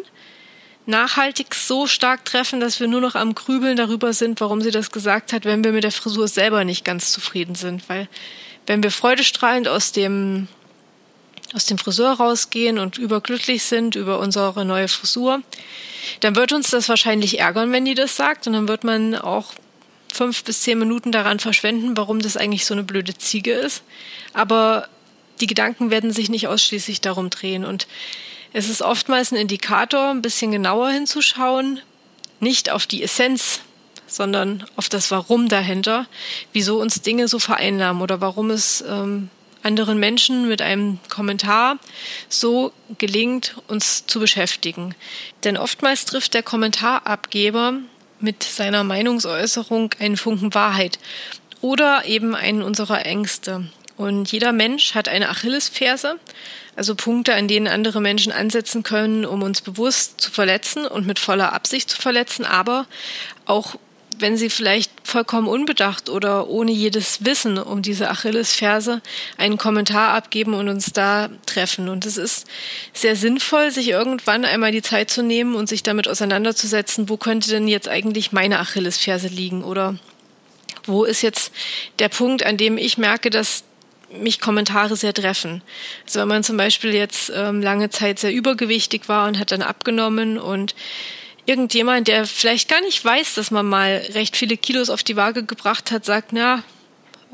nachhaltig 0.85 1.55
so 1.55 1.87
stark 1.87 2.25
treffen, 2.25 2.59
dass 2.59 2.79
wir 2.79 2.87
nur 2.87 3.01
noch 3.01 3.15
am 3.15 3.35
Grübeln 3.35 3.77
darüber 3.77 4.13
sind, 4.13 4.39
warum 4.41 4.61
sie 4.61 4.71
das 4.71 4.91
gesagt 4.91 5.33
hat, 5.33 5.45
wenn 5.45 5.63
wir 5.63 5.71
mit 5.71 5.83
der 5.83 5.91
Frisur 5.91 6.27
selber 6.27 6.63
nicht 6.63 6.85
ganz 6.85 7.11
zufrieden 7.11 7.55
sind. 7.55 7.87
Weil 7.89 8.07
wenn 8.67 8.83
wir 8.83 8.91
freudestrahlend 8.91 9.67
aus 9.67 9.91
dem, 9.91 10.47
aus 11.53 11.65
dem 11.65 11.77
Friseur 11.77 12.13
rausgehen 12.13 12.77
und 12.77 12.97
überglücklich 12.97 13.63
sind 13.63 13.95
über 13.95 14.19
unsere 14.19 14.65
neue 14.65 14.87
Frisur, 14.87 15.41
dann 16.19 16.35
wird 16.35 16.53
uns 16.53 16.69
das 16.69 16.87
wahrscheinlich 16.87 17.39
ärgern, 17.39 17.71
wenn 17.71 17.85
die 17.85 17.95
das 17.95 18.15
sagt. 18.15 18.45
Und 18.47 18.53
dann 18.53 18.67
wird 18.67 18.83
man 18.83 19.15
auch 19.15 19.53
fünf 20.13 20.43
bis 20.43 20.61
zehn 20.61 20.77
Minuten 20.77 21.11
daran 21.11 21.39
verschwenden, 21.39 21.97
warum 21.97 22.21
das 22.21 22.37
eigentlich 22.37 22.65
so 22.65 22.73
eine 22.73 22.83
blöde 22.83 23.17
Ziege 23.17 23.53
ist. 23.53 23.83
Aber 24.33 24.87
die 25.41 25.47
Gedanken 25.47 25.89
werden 25.89 26.11
sich 26.11 26.29
nicht 26.29 26.47
ausschließlich 26.47 27.01
darum 27.01 27.29
drehen. 27.29 27.65
Und 27.65 27.87
es 28.55 28.69
ist 28.69 28.81
oftmals 28.81 29.33
ein 29.33 29.35
Indikator, 29.35 30.11
ein 30.11 30.21
bisschen 30.21 30.53
genauer 30.53 30.89
hinzuschauen, 30.89 31.81
nicht 32.39 32.71
auf 32.71 32.87
die 32.87 33.03
Essenz, 33.03 33.59
sondern 34.07 34.65
auf 34.77 34.87
das 34.87 35.11
Warum 35.11 35.49
dahinter, 35.49 36.07
wieso 36.53 36.79
uns 36.79 37.01
Dinge 37.01 37.27
so 37.27 37.37
vereinnahmen 37.37 38.01
oder 38.01 38.21
warum 38.21 38.51
es 38.51 38.81
ähm, 38.87 39.29
anderen 39.61 39.99
Menschen 39.99 40.47
mit 40.47 40.61
einem 40.61 40.99
Kommentar 41.09 41.79
so 42.29 42.71
gelingt, 42.97 43.57
uns 43.67 44.05
zu 44.05 44.21
beschäftigen. 44.21 44.95
Denn 45.43 45.57
oftmals 45.57 46.05
trifft 46.05 46.33
der 46.33 46.43
Kommentarabgeber 46.43 47.73
mit 48.21 48.41
seiner 48.43 48.85
Meinungsäußerung 48.85 49.93
einen 49.99 50.15
Funken 50.15 50.53
Wahrheit 50.53 50.97
oder 51.59 52.05
eben 52.05 52.35
einen 52.35 52.63
unserer 52.63 53.05
Ängste. 53.05 53.65
Und 53.97 54.31
jeder 54.31 54.51
Mensch 54.51 54.93
hat 54.93 55.07
eine 55.07 55.29
Achillesferse, 55.29 56.19
also 56.75 56.95
Punkte, 56.95 57.33
an 57.33 57.47
denen 57.47 57.67
andere 57.67 58.01
Menschen 58.01 58.31
ansetzen 58.31 58.83
können, 58.83 59.25
um 59.25 59.41
uns 59.41 59.61
bewusst 59.61 60.19
zu 60.19 60.31
verletzen 60.31 60.85
und 60.85 61.07
mit 61.07 61.19
voller 61.19 61.53
Absicht 61.53 61.89
zu 61.89 62.01
verletzen, 62.01 62.45
aber 62.45 62.87
auch 63.45 63.77
wenn 64.19 64.37
sie 64.37 64.49
vielleicht 64.49 64.91
vollkommen 65.03 65.47
unbedacht 65.47 66.09
oder 66.09 66.47
ohne 66.47 66.71
jedes 66.71 67.25
Wissen 67.25 67.57
um 67.57 67.81
diese 67.81 68.09
Achillesferse 68.09 69.01
einen 69.37 69.57
Kommentar 69.57 70.13
abgeben 70.13 70.53
und 70.53 70.69
uns 70.69 70.93
da 70.93 71.29
treffen. 71.45 71.89
Und 71.89 72.05
es 72.05 72.17
ist 72.17 72.47
sehr 72.93 73.15
sinnvoll, 73.15 73.71
sich 73.71 73.89
irgendwann 73.89 74.45
einmal 74.45 74.71
die 74.71 74.81
Zeit 74.81 75.09
zu 75.09 75.21
nehmen 75.21 75.55
und 75.55 75.67
sich 75.67 75.83
damit 75.83 76.07
auseinanderzusetzen, 76.07 77.09
wo 77.09 77.17
könnte 77.17 77.49
denn 77.49 77.67
jetzt 77.67 77.89
eigentlich 77.89 78.31
meine 78.31 78.59
Achillesferse 78.59 79.27
liegen 79.27 79.63
oder 79.63 79.95
wo 80.85 81.03
ist 81.03 81.21
jetzt 81.21 81.51
der 81.99 82.09
Punkt, 82.09 82.45
an 82.45 82.57
dem 82.57 82.77
ich 82.77 82.97
merke, 82.97 83.29
dass 83.29 83.63
mich 84.21 84.39
Kommentare 84.39 84.95
sehr 84.95 85.13
treffen. 85.13 85.61
Also 86.05 86.21
wenn 86.21 86.27
man 86.27 86.43
zum 86.43 86.57
Beispiel 86.57 86.93
jetzt 86.93 87.31
ähm, 87.35 87.61
lange 87.61 87.89
Zeit 87.89 88.19
sehr 88.19 88.33
übergewichtig 88.33 89.07
war 89.07 89.27
und 89.27 89.39
hat 89.39 89.51
dann 89.51 89.61
abgenommen 89.61 90.37
und 90.37 90.75
irgendjemand, 91.45 92.07
der 92.07 92.25
vielleicht 92.25 92.69
gar 92.69 92.81
nicht 92.81 93.03
weiß, 93.03 93.35
dass 93.35 93.51
man 93.51 93.65
mal 93.65 94.01
recht 94.13 94.35
viele 94.35 94.57
Kilos 94.57 94.89
auf 94.89 95.03
die 95.03 95.15
Waage 95.15 95.43
gebracht 95.43 95.91
hat, 95.91 96.05
sagt, 96.05 96.33
na, 96.33 96.63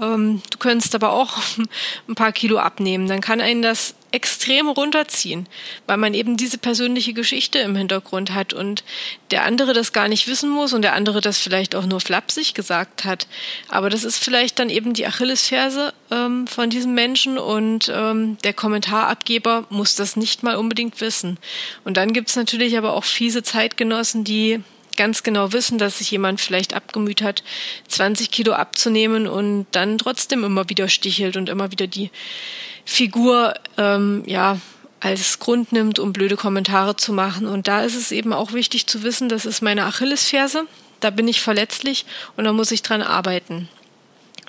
ähm, 0.01 0.41
du 0.49 0.57
könntest 0.57 0.95
aber 0.95 1.13
auch 1.13 1.37
ein 2.09 2.15
paar 2.15 2.31
Kilo 2.31 2.57
abnehmen, 2.57 3.07
dann 3.07 3.21
kann 3.21 3.39
einen 3.39 3.61
das 3.61 3.95
extrem 4.11 4.67
runterziehen, 4.67 5.47
weil 5.87 5.97
man 5.97 6.13
eben 6.13 6.35
diese 6.35 6.57
persönliche 6.57 7.13
Geschichte 7.13 7.59
im 7.59 7.75
Hintergrund 7.75 8.33
hat 8.33 8.53
und 8.53 8.83
der 9.31 9.45
andere 9.45 9.73
das 9.73 9.93
gar 9.93 10.09
nicht 10.09 10.27
wissen 10.27 10.49
muss 10.49 10.73
und 10.73 10.81
der 10.81 10.93
andere 10.93 11.21
das 11.21 11.37
vielleicht 11.37 11.75
auch 11.75 11.85
nur 11.85 12.01
flapsig 12.01 12.53
gesagt 12.53 13.05
hat. 13.05 13.27
Aber 13.69 13.89
das 13.89 14.03
ist 14.03 14.17
vielleicht 14.17 14.59
dann 14.59 14.69
eben 14.69 14.93
die 14.93 15.07
Achillesferse 15.07 15.93
ähm, 16.11 16.45
von 16.47 16.69
diesem 16.69 16.93
Menschen 16.93 17.37
und 17.37 17.91
ähm, 17.93 18.37
der 18.43 18.53
Kommentarabgeber 18.53 19.65
muss 19.69 19.95
das 19.95 20.17
nicht 20.17 20.43
mal 20.43 20.57
unbedingt 20.57 20.99
wissen. 20.99 21.37
Und 21.85 21.95
dann 21.95 22.11
gibt's 22.11 22.35
natürlich 22.35 22.77
aber 22.77 22.93
auch 22.93 23.05
fiese 23.05 23.43
Zeitgenossen, 23.43 24.25
die 24.25 24.61
ganz 25.01 25.23
genau 25.23 25.51
wissen, 25.51 25.79
dass 25.79 25.97
sich 25.97 26.11
jemand 26.11 26.39
vielleicht 26.39 26.75
abgemüht 26.75 27.23
hat, 27.23 27.43
20 27.87 28.29
Kilo 28.29 28.53
abzunehmen 28.53 29.25
und 29.25 29.65
dann 29.71 29.97
trotzdem 29.97 30.43
immer 30.43 30.69
wieder 30.69 30.87
stichelt 30.89 31.37
und 31.37 31.49
immer 31.49 31.71
wieder 31.71 31.87
die 31.87 32.11
Figur 32.85 33.55
ähm, 33.79 34.21
ja 34.27 34.59
als 34.99 35.39
Grund 35.39 35.71
nimmt, 35.71 35.97
um 35.97 36.13
blöde 36.13 36.35
Kommentare 36.35 36.97
zu 36.97 37.13
machen. 37.13 37.47
Und 37.47 37.67
da 37.67 37.81
ist 37.81 37.95
es 37.95 38.11
eben 38.11 38.31
auch 38.31 38.53
wichtig 38.53 38.85
zu 38.85 39.01
wissen, 39.01 39.27
das 39.27 39.47
ist 39.47 39.63
meine 39.63 39.85
Achillesferse, 39.85 40.67
da 40.99 41.09
bin 41.09 41.27
ich 41.27 41.41
verletzlich 41.41 42.05
und 42.37 42.43
da 42.43 42.53
muss 42.53 42.69
ich 42.69 42.83
dran 42.83 43.01
arbeiten. 43.01 43.69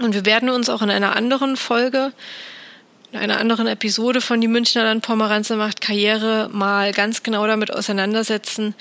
Und 0.00 0.12
wir 0.12 0.26
werden 0.26 0.50
uns 0.50 0.68
auch 0.68 0.82
in 0.82 0.90
einer 0.90 1.16
anderen 1.16 1.56
Folge 1.56 2.12
in 3.12 3.18
einer 3.18 3.38
anderen 3.38 3.66
Episode 3.66 4.22
von 4.22 4.40
Die 4.40 4.48
Münchner 4.48 4.84
Landpomeranze 4.84 5.56
macht 5.56 5.82
Karriere 5.82 6.48
mal 6.50 6.92
ganz 6.92 7.22
genau 7.22 7.46
damit 7.46 7.70
auseinandersetzen, 7.70 8.74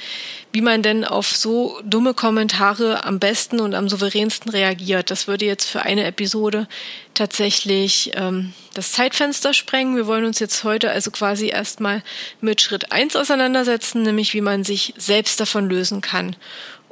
wie 0.53 0.61
man 0.61 0.81
denn 0.81 1.03
auf 1.03 1.35
so 1.35 1.81
dumme 1.83 2.13
Kommentare 2.13 3.03
am 3.03 3.19
besten 3.19 3.59
und 3.59 3.75
am 3.75 3.89
souveränsten 3.89 4.49
reagiert. 4.49 5.11
Das 5.11 5.27
würde 5.27 5.45
jetzt 5.45 5.65
für 5.65 5.81
eine 5.81 6.05
Episode 6.05 6.69
tatsächlich 7.13 8.11
ähm, 8.15 8.53
das 8.73 8.93
Zeitfenster 8.93 9.53
sprengen. 9.53 9.97
Wir 9.97 10.07
wollen 10.07 10.23
uns 10.23 10.39
jetzt 10.39 10.63
heute 10.63 10.91
also 10.91 11.11
quasi 11.11 11.49
erstmal 11.49 12.01
mit 12.39 12.61
Schritt 12.61 12.93
eins 12.93 13.17
auseinandersetzen, 13.17 14.01
nämlich 14.01 14.33
wie 14.33 14.41
man 14.41 14.63
sich 14.63 14.93
selbst 14.95 15.41
davon 15.41 15.69
lösen 15.69 15.99
kann 15.99 16.37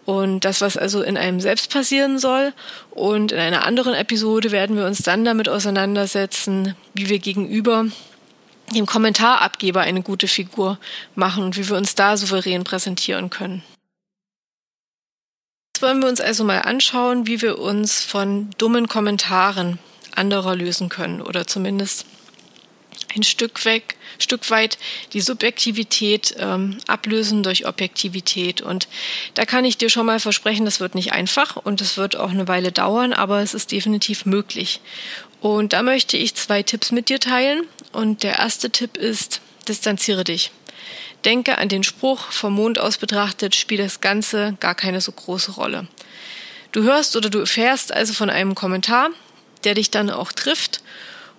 und 0.10 0.44
das, 0.44 0.62
was 0.62 0.76
also 0.76 1.04
in 1.04 1.18
einem 1.18 1.40
selbst 1.40 1.72
passieren 1.72 2.18
soll. 2.18 2.52
Und 2.90 3.32
in 3.32 3.38
einer 3.38 3.64
anderen 3.64 3.94
Episode 3.94 4.50
werden 4.50 4.76
wir 4.76 4.88
uns 4.88 5.04
dann 5.04 5.24
damit 5.24 5.48
auseinandersetzen, 5.48 6.76
wie 6.96 7.10
wir 7.10 7.20
gegenüber 7.20 7.86
dem 8.74 8.88
Kommentarabgeber 8.88 9.82
eine 9.82 10.02
gute 10.02 10.28
Figur 10.28 10.80
machen 11.14 11.44
und 11.44 11.58
wie 11.58 11.70
wir 11.70 11.78
uns 11.78 11.94
da 11.94 12.18
souverän 12.18 12.64
präsentieren 12.64 13.30
können. 13.30 13.62
Jetzt 15.76 15.84
wollen 15.84 16.02
wir 16.02 16.10
uns 16.10 16.22
also 16.22 16.44
mal 16.44 16.62
anschauen, 16.64 17.28
wie 17.28 17.44
wir 17.44 17.60
uns 17.60 18.04
von 18.04 18.50
dummen 18.58 18.88
Kommentaren 18.88 19.78
anderer 20.16 20.56
lösen 20.56 20.90
können 20.90 21.22
oder 21.22 21.46
zumindest 21.46 22.08
ein 23.16 23.24
Stück 23.24 23.66
weg, 23.66 23.96
Stück 24.18 24.50
weit 24.50 24.78
die 25.14 25.22
Subjektivität 25.22 26.36
ähm, 26.38 26.78
ablösen 26.88 27.44
durch 27.44 27.66
Objektivität. 27.66 28.62
Und 28.62 28.88
da 29.34 29.46
kann 29.46 29.66
ich 29.66 29.78
dir 29.78 29.90
schon 29.90 30.06
mal 30.06 30.20
versprechen, 30.20 30.66
das 30.66 30.80
wird 30.80 30.96
nicht 30.96 31.14
einfach 31.14 31.56
und 31.56 31.82
es 31.82 31.98
wird 31.98 32.16
auch 32.16 32.30
eine 32.30 32.48
Weile 32.48 32.72
dauern, 32.72 33.14
aber 33.14 33.42
es 33.42 33.54
ist 33.54 33.72
definitiv 33.72 34.26
möglich. 34.26 34.82
Und 35.42 35.74
da 35.74 35.84
möchte 35.84 36.18
ich 36.18 36.36
zwei 36.36 36.64
Tipps 36.64 36.92
mit 36.92 37.10
dir 37.10 37.20
teilen. 37.20 37.64
Und 37.92 38.24
der 38.24 38.38
erste 38.40 38.70
Tipp 38.70 38.98
ist, 38.98 39.42
distanziere 39.68 40.24
dich. 40.24 40.52
Denke 41.26 41.58
an 41.58 41.70
den 41.70 41.84
Spruch, 41.84 42.32
vom 42.32 42.54
Mond 42.54 42.80
aus 42.80 42.98
betrachtet 42.98 43.56
spielt 43.56 43.82
das 43.82 44.02
Ganze 44.02 44.56
gar 44.60 44.76
keine 44.76 45.02
so 45.02 45.12
große 45.12 45.54
Rolle. 45.54 45.88
Du 46.72 46.84
hörst 46.84 47.16
oder 47.16 47.30
du 47.30 47.40
erfährst 47.40 47.92
also 47.92 48.14
von 48.14 48.30
einem 48.30 48.54
Kommentar, 48.54 49.10
der 49.64 49.74
dich 49.74 49.92
dann 49.92 50.10
auch 50.10 50.32
trifft 50.32 50.82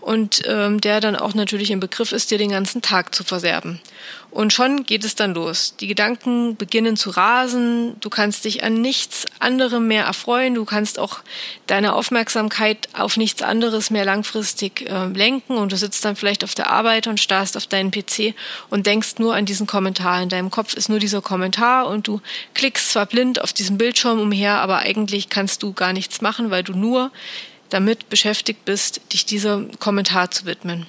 und 0.01 0.43
ähm, 0.47 0.81
der 0.81 1.01
dann 1.01 1.17
auch 1.17 1.35
natürlich 1.35 1.71
im 1.71 1.81
Begriff 1.81 2.13
ist, 2.13 2.31
dir 2.31 2.39
den 2.39 2.51
ganzen 2.51 2.83
Tag 2.83 3.15
zu 3.15 3.25
verserben. 3.25 3.81
Und 4.31 4.53
schon 4.53 4.85
geht 4.85 5.05
es 5.05 5.17
dann 5.17 5.35
los. 5.35 5.75
Die 5.81 5.89
Gedanken 5.89 6.55
beginnen 6.55 6.97
zu 6.97 7.11
rasen, 7.11 7.99
du 7.99 8.11
kannst 8.11 8.45
dich 8.45 8.63
an 8.63 8.81
nichts 8.81 9.27
anderem 9.41 9.89
mehr 9.89 10.05
erfreuen, 10.05 10.55
du 10.55 10.65
kannst 10.65 11.01
auch 11.01 11.21
deine 11.67 11.95
Aufmerksamkeit 11.95 12.89
auf 12.93 13.17
nichts 13.17 13.43
anderes 13.43 13.91
mehr 13.91 14.05
langfristig 14.05 14.89
äh, 14.89 15.07
lenken 15.07 15.57
und 15.57 15.73
du 15.73 15.77
sitzt 15.77 16.05
dann 16.05 16.15
vielleicht 16.15 16.45
auf 16.45 16.55
der 16.55 16.71
Arbeit 16.71 17.09
und 17.09 17.19
starrst 17.19 17.57
auf 17.57 17.67
deinen 17.67 17.91
PC 17.91 18.35
und 18.69 18.87
denkst 18.87 19.19
nur 19.19 19.35
an 19.35 19.47
diesen 19.47 19.67
Kommentar. 19.67 20.23
In 20.23 20.29
deinem 20.29 20.51
Kopf 20.51 20.75
ist 20.75 20.89
nur 20.89 21.01
dieser 21.01 21.23
Kommentar 21.23 21.89
und 21.89 22.07
du 22.07 22.21
klickst 22.55 22.93
zwar 22.93 23.07
blind 23.07 23.43
auf 23.43 23.53
diesem 23.53 23.79
Bildschirm 23.79 24.21
umher, 24.21 24.61
aber 24.61 24.79
eigentlich 24.79 25.29
kannst 25.29 25.65
du 25.65 25.73
gar 25.73 25.93
nichts 25.93 26.21
machen, 26.21 26.51
weil 26.51 26.63
du 26.63 26.73
nur 26.73 27.11
damit 27.71 28.09
beschäftigt 28.09 28.65
bist, 28.65 29.01
dich 29.13 29.25
diesem 29.25 29.79
Kommentar 29.79 30.31
zu 30.31 30.45
widmen. 30.45 30.87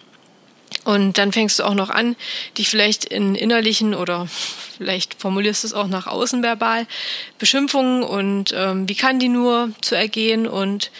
Und 0.83 1.17
dann 1.17 1.31
fängst 1.31 1.59
du 1.59 1.63
auch 1.63 1.73
noch 1.73 1.89
an, 1.89 2.15
dich 2.57 2.69
vielleicht 2.69 3.05
in 3.05 3.35
innerlichen 3.35 3.93
oder 3.93 4.27
vielleicht 4.77 5.19
formulierst 5.21 5.63
du 5.63 5.67
es 5.67 5.73
auch 5.73 5.87
nach 5.87 6.07
außen 6.07 6.41
verbal 6.41 6.87
Beschimpfungen 7.37 8.03
und 8.03 8.53
ähm, 8.55 8.89
wie 8.89 8.95
kann 8.95 9.19
die 9.19 9.29
nur 9.29 9.71
zu 9.81 9.95
ergehen 9.95 10.47
und 10.47 10.91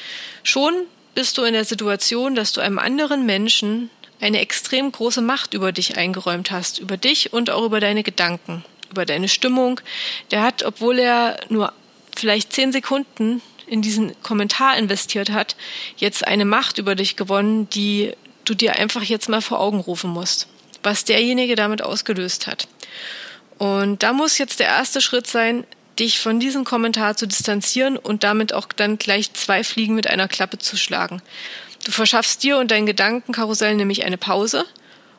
schon 0.44 0.74
bist 1.16 1.38
du 1.38 1.44
in 1.44 1.54
der 1.54 1.66
Situation, 1.66 2.36
dass 2.36 2.54
du 2.54 2.62
einem 2.62 2.80
anderen 2.80 3.26
Menschen 3.26 3.90
eine 4.22 4.40
extrem 4.40 4.92
große 4.92 5.22
Macht 5.22 5.54
über 5.54 5.72
dich 5.72 5.98
eingeräumt 5.98 6.52
hast, 6.52 6.80
über 6.80 6.96
dich 6.96 7.34
und 7.34 7.50
auch 7.50 7.66
über 7.66 7.80
deine 7.80 8.04
Gedanken, 8.04 8.64
über 8.92 9.06
deine 9.06 9.28
Stimmung. 9.28 9.82
Der 10.30 10.44
hat, 10.44 10.64
obwohl 10.64 11.00
er 11.00 11.40
nur 11.50 11.74
vielleicht 12.16 12.54
zehn 12.54 12.72
Sekunden 12.72 13.42
in 13.72 13.82
diesen 13.82 14.22
Kommentar 14.22 14.78
investiert 14.78 15.32
hat, 15.32 15.56
jetzt 15.96 16.28
eine 16.28 16.44
Macht 16.44 16.78
über 16.78 16.94
dich 16.94 17.16
gewonnen, 17.16 17.70
die 17.70 18.12
du 18.44 18.54
dir 18.54 18.76
einfach 18.76 19.02
jetzt 19.02 19.30
mal 19.30 19.42
vor 19.42 19.62
Augen 19.62 19.80
rufen 19.80 20.10
musst, 20.10 20.48
was 20.84 21.06
derjenige 21.06 21.56
damit 21.56 21.82
ausgelöst 21.82 22.48
hat. 22.48 22.68
Und 23.58 24.04
da 24.04 24.12
muss 24.12 24.38
jetzt 24.38 24.60
der 24.60 24.68
erste 24.68 25.00
Schritt 25.00 25.26
sein, 25.26 25.66
dich 25.98 26.20
von 26.20 26.40
diesem 26.40 26.66
Kommentar 26.66 27.16
zu 27.16 27.28
distanzieren 27.28 27.96
und 27.96 28.26
damit 28.26 28.54
auch 28.54 28.68
dann 28.76 28.98
gleich 28.98 29.32
zwei 29.34 29.64
Fliegen 29.64 29.96
mit 29.96 30.08
einer 30.08 30.28
Klappe 30.28 30.58
zu 30.58 30.76
schlagen. 30.76 31.22
Du 31.86 31.92
verschaffst 31.92 32.44
dir 32.44 32.58
und 32.58 32.72
dein 32.72 32.86
Gedankenkarussell 32.86 33.76
nämlich 33.76 34.04
eine 34.04 34.18
Pause 34.18 34.66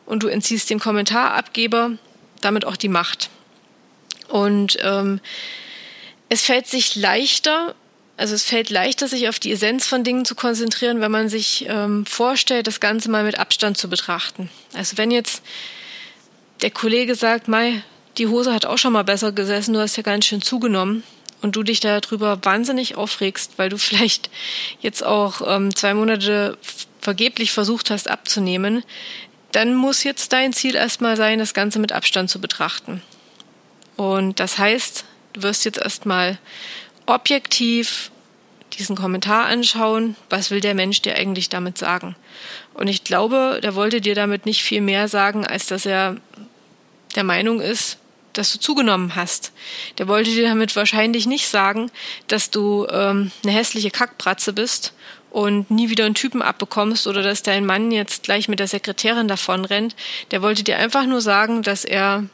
und 0.05 0.23
du 0.23 0.29
entziehst 0.29 0.69
dem 0.69 0.79
Kommentarabgeber 0.79 1.93
damit 2.43 2.67
auch 2.67 2.77
die 2.77 2.89
Macht. 2.89 3.31
Und 4.29 4.77
ähm, 4.83 5.21
es 6.29 6.43
fällt 6.43 6.67
sich 6.67 6.97
leichter, 6.97 7.75
also 8.17 8.35
es 8.35 8.45
fällt 8.45 8.71
leichter, 8.71 9.09
sich 9.09 9.29
auf 9.29 9.39
die 9.39 9.53
Essenz 9.53 9.87
von 9.87 10.05
Dingen 10.05 10.25
zu 10.25 10.35
konzentrieren, 10.35 11.01
wenn 11.01 11.11
man 11.11 11.29
sich 11.29 11.67
ähm, 11.69 12.05
vorstellt, 12.07 12.67
das 12.67 12.81
Ganze 12.81 13.11
mal 13.11 13.25
mit 13.25 13.39
Abstand 13.39 13.77
zu 13.77 13.89
betrachten. 13.89 14.51
Also 14.75 14.99
wenn 14.99 15.11
jetzt 15.11 15.43
der 16.61 16.71
Kollege 16.71 17.15
sagt, 17.15 17.49
Mai, 17.49 17.83
die 18.19 18.27
Hose 18.27 18.53
hat 18.53 18.67
auch 18.67 18.79
schon 18.79 18.93
mal 18.93 19.05
besser 19.05 19.33
gesessen, 19.33 19.75
du 19.75 19.81
hast 19.81 19.97
ja 19.97 20.03
ganz 20.03 20.27
schön 20.27 20.43
zugenommen 20.43 21.03
und 21.41 21.57
du 21.57 21.63
dich 21.63 21.81
darüber 21.81 22.39
wahnsinnig 22.43 22.97
aufregst, 22.97 23.53
weil 23.57 23.69
du 23.69 23.79
vielleicht 23.79 24.31
jetzt 24.81 25.05
auch 25.05 25.43
ähm, 25.47 25.75
zwei 25.75 25.95
Monate 25.95 26.59
vergeblich 27.01 27.51
versucht 27.51 27.91
hast 27.91 28.09
abzunehmen, 28.09 28.85
dann 29.51 29.75
muss 29.75 30.05
jetzt 30.05 30.33
dein 30.33 30.53
Ziel 30.53 30.77
erstmal 30.77 31.17
sein, 31.17 31.39
das 31.39 31.53
Ganze 31.53 31.79
mit 31.79 31.93
Abstand 31.93 32.31
zu 32.31 32.41
betrachten. 32.41 33.03
Und 33.97 34.41
das 34.41 34.57
heißt, 34.57 35.05
du 35.35 35.43
wirst 35.43 35.65
jetzt 35.65 35.79
erstmal 35.79 36.39
objektiv 37.07 38.11
diesen 38.79 38.97
Kommentar 38.97 39.47
anschauen, 39.47 40.17
was 40.31 40.51
will 40.51 40.61
der 40.61 40.75
Mensch 40.75 41.03
dir 41.03 41.17
eigentlich 41.17 41.49
damit 41.49 41.77
sagen. 41.79 42.17
Und 42.75 42.89
ich 42.89 43.05
glaube, 43.05 43.61
der 43.63 43.75
wollte 43.75 44.01
dir 44.01 44.15
damit 44.15 44.47
nicht 44.47 44.63
viel 44.63 44.81
mehr 44.81 45.09
sagen, 45.09 45.47
als 45.47 45.67
dass 45.67 45.85
er 45.85 46.17
der 47.15 47.25
Meinung 47.25 47.61
ist, 47.61 47.99
dass 48.33 48.53
du 48.53 48.59
zugenommen 48.59 49.15
hast. 49.15 49.53
Der 49.99 50.09
wollte 50.09 50.31
dir 50.31 50.45
damit 50.45 50.75
wahrscheinlich 50.75 51.27
nicht 51.27 51.49
sagen, 51.49 51.91
dass 52.29 52.51
du 52.51 52.87
ähm, 52.91 53.31
eine 53.43 53.53
hässliche 53.53 53.91
Kackbratze 53.91 54.55
bist 54.55 54.95
und 55.31 55.71
nie 55.71 55.91
wieder 55.91 56.05
einen 56.05 56.15
Typen 56.15 56.43
abbekommst 56.43 57.07
oder 57.07 57.23
dass 57.23 57.43
dein 57.43 57.67
Mann 57.67 57.91
jetzt 57.91 58.23
gleich 58.23 58.49
mit 58.49 58.59
der 58.59 58.69
Sekretärin 58.69 59.29
davon 59.29 59.65
rennt. 59.65 59.97
Der 60.31 60.43
wollte 60.43 60.63
dir 60.63 60.79
einfach 60.79 61.07
nur 61.07 61.21
sagen, 61.21 61.63
dass 61.63 61.85
er 61.85 62.25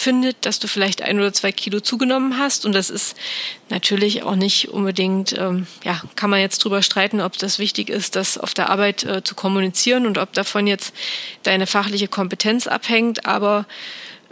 findet, 0.00 0.44
dass 0.46 0.58
du 0.58 0.66
vielleicht 0.66 1.02
ein 1.02 1.18
oder 1.18 1.32
zwei 1.32 1.52
Kilo 1.52 1.80
zugenommen 1.80 2.38
hast. 2.38 2.64
Und 2.64 2.72
das 2.72 2.90
ist 2.90 3.16
natürlich 3.68 4.22
auch 4.22 4.34
nicht 4.34 4.68
unbedingt, 4.68 5.36
ähm, 5.38 5.66
ja, 5.84 6.00
kann 6.16 6.30
man 6.30 6.40
jetzt 6.40 6.58
drüber 6.64 6.82
streiten, 6.82 7.20
ob 7.20 7.38
das 7.38 7.58
wichtig 7.58 7.90
ist, 7.90 8.16
das 8.16 8.38
auf 8.38 8.54
der 8.54 8.70
Arbeit 8.70 9.04
äh, 9.04 9.22
zu 9.22 9.34
kommunizieren 9.34 10.06
und 10.06 10.18
ob 10.18 10.32
davon 10.32 10.66
jetzt 10.66 10.94
deine 11.42 11.66
fachliche 11.66 12.08
Kompetenz 12.08 12.66
abhängt. 12.66 13.26
Aber 13.26 13.66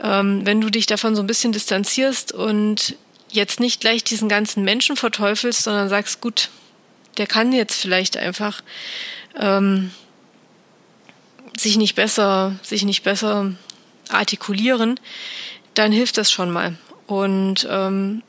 ähm, 0.03 0.45
wenn 0.45 0.61
du 0.61 0.71
dich 0.71 0.87
davon 0.87 1.15
so 1.15 1.23
ein 1.23 1.27
bisschen 1.27 1.53
distanzierst 1.53 2.33
und 2.33 2.97
jetzt 3.31 3.61
nicht 3.61 3.81
gleich 3.81 4.05
diesen 4.05 4.29
ganzen 4.29 4.65
Menschen 4.65 4.97
verteufelst, 4.97 5.63
sondern 5.63 5.89
sagst, 5.89 6.21
gut, 6.21 6.49
der 7.19 7.27
kann 7.27 7.53
jetzt 7.53 7.81
vielleicht 7.81 8.17
einfach 8.17 8.63
ähm, 9.39 9.91
sich 11.57 11.77
nicht 11.77 11.95
besser, 11.95 12.57
sich 12.63 12.85
nicht 12.85 13.03
besser 13.03 13.53
artikulieren, 14.09 14.99
dann 15.79 15.93
hilft 15.93 16.19
das 16.19 16.31
schon 16.31 16.51
mal. 16.51 16.77
Und 17.07 17.67
ähm, 17.71 18.23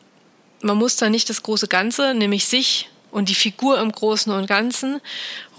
man 0.62 0.78
muss 0.78 0.98
da 0.98 1.10
nicht 1.10 1.30
das 1.30 1.44
große 1.44 1.68
Ganze, 1.68 2.14
nämlich 2.14 2.46
sich 2.46 2.90
und 3.12 3.30
die 3.30 3.36
Figur 3.36 3.80
im 3.80 3.92
Großen 3.92 4.32
und 4.32 4.46
Ganzen 4.46 5.02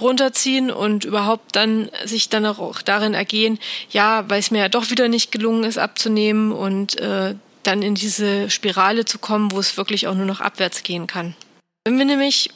runterziehen 0.00 0.70
und 0.70 1.04
überhaupt 1.04 1.56
dann 1.56 1.90
sich 2.04 2.28
dann 2.28 2.46
auch 2.46 2.80
darin 2.82 3.14
ergehen, 3.14 3.58
ja, 3.90 4.24
weil 4.28 4.38
es 4.38 4.52
mir 4.52 4.60
ja 4.60 4.68
doch 4.68 4.90
wieder 4.90 5.08
nicht 5.08 5.32
gelungen 5.32 5.64
ist 5.64 5.78
abzunehmen 5.78 6.52
und 6.52 6.98
äh, 7.00 7.34
dann 7.64 7.82
in 7.82 7.96
diese 7.96 8.48
Spirale 8.50 9.04
zu 9.04 9.18
kommen, 9.18 9.50
wo 9.50 9.58
es 9.58 9.76
wirklich 9.76 10.06
auch 10.06 10.14
nur 10.14 10.26
noch 10.26 10.40
abwärts 10.40 10.84
gehen 10.84 11.06
kann. 11.06 11.34
Wenn 11.84 11.98
wir 11.98 12.04
nämlich 12.04 12.50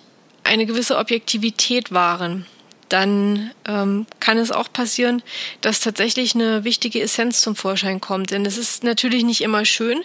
eine 0.45 0.65
gewisse 0.65 0.97
Objektivität 0.97 1.93
wahren, 1.93 2.47
dann 2.89 3.51
ähm, 3.67 4.07
kann 4.21 4.39
es 4.39 4.51
auch 4.51 4.73
passieren, 4.73 5.23
dass 5.61 5.81
tatsächlich 5.81 6.35
eine 6.35 6.65
wichtige 6.65 7.01
Essenz 7.01 7.41
zum 7.41 7.57
Vorschein 7.57 8.01
kommt. 8.01 8.31
Denn 8.31 8.47
es 8.47 8.59
ist 8.59 8.85
natürlich 8.85 9.25
nicht 9.25 9.41
immer 9.41 9.65
schön, 9.65 10.03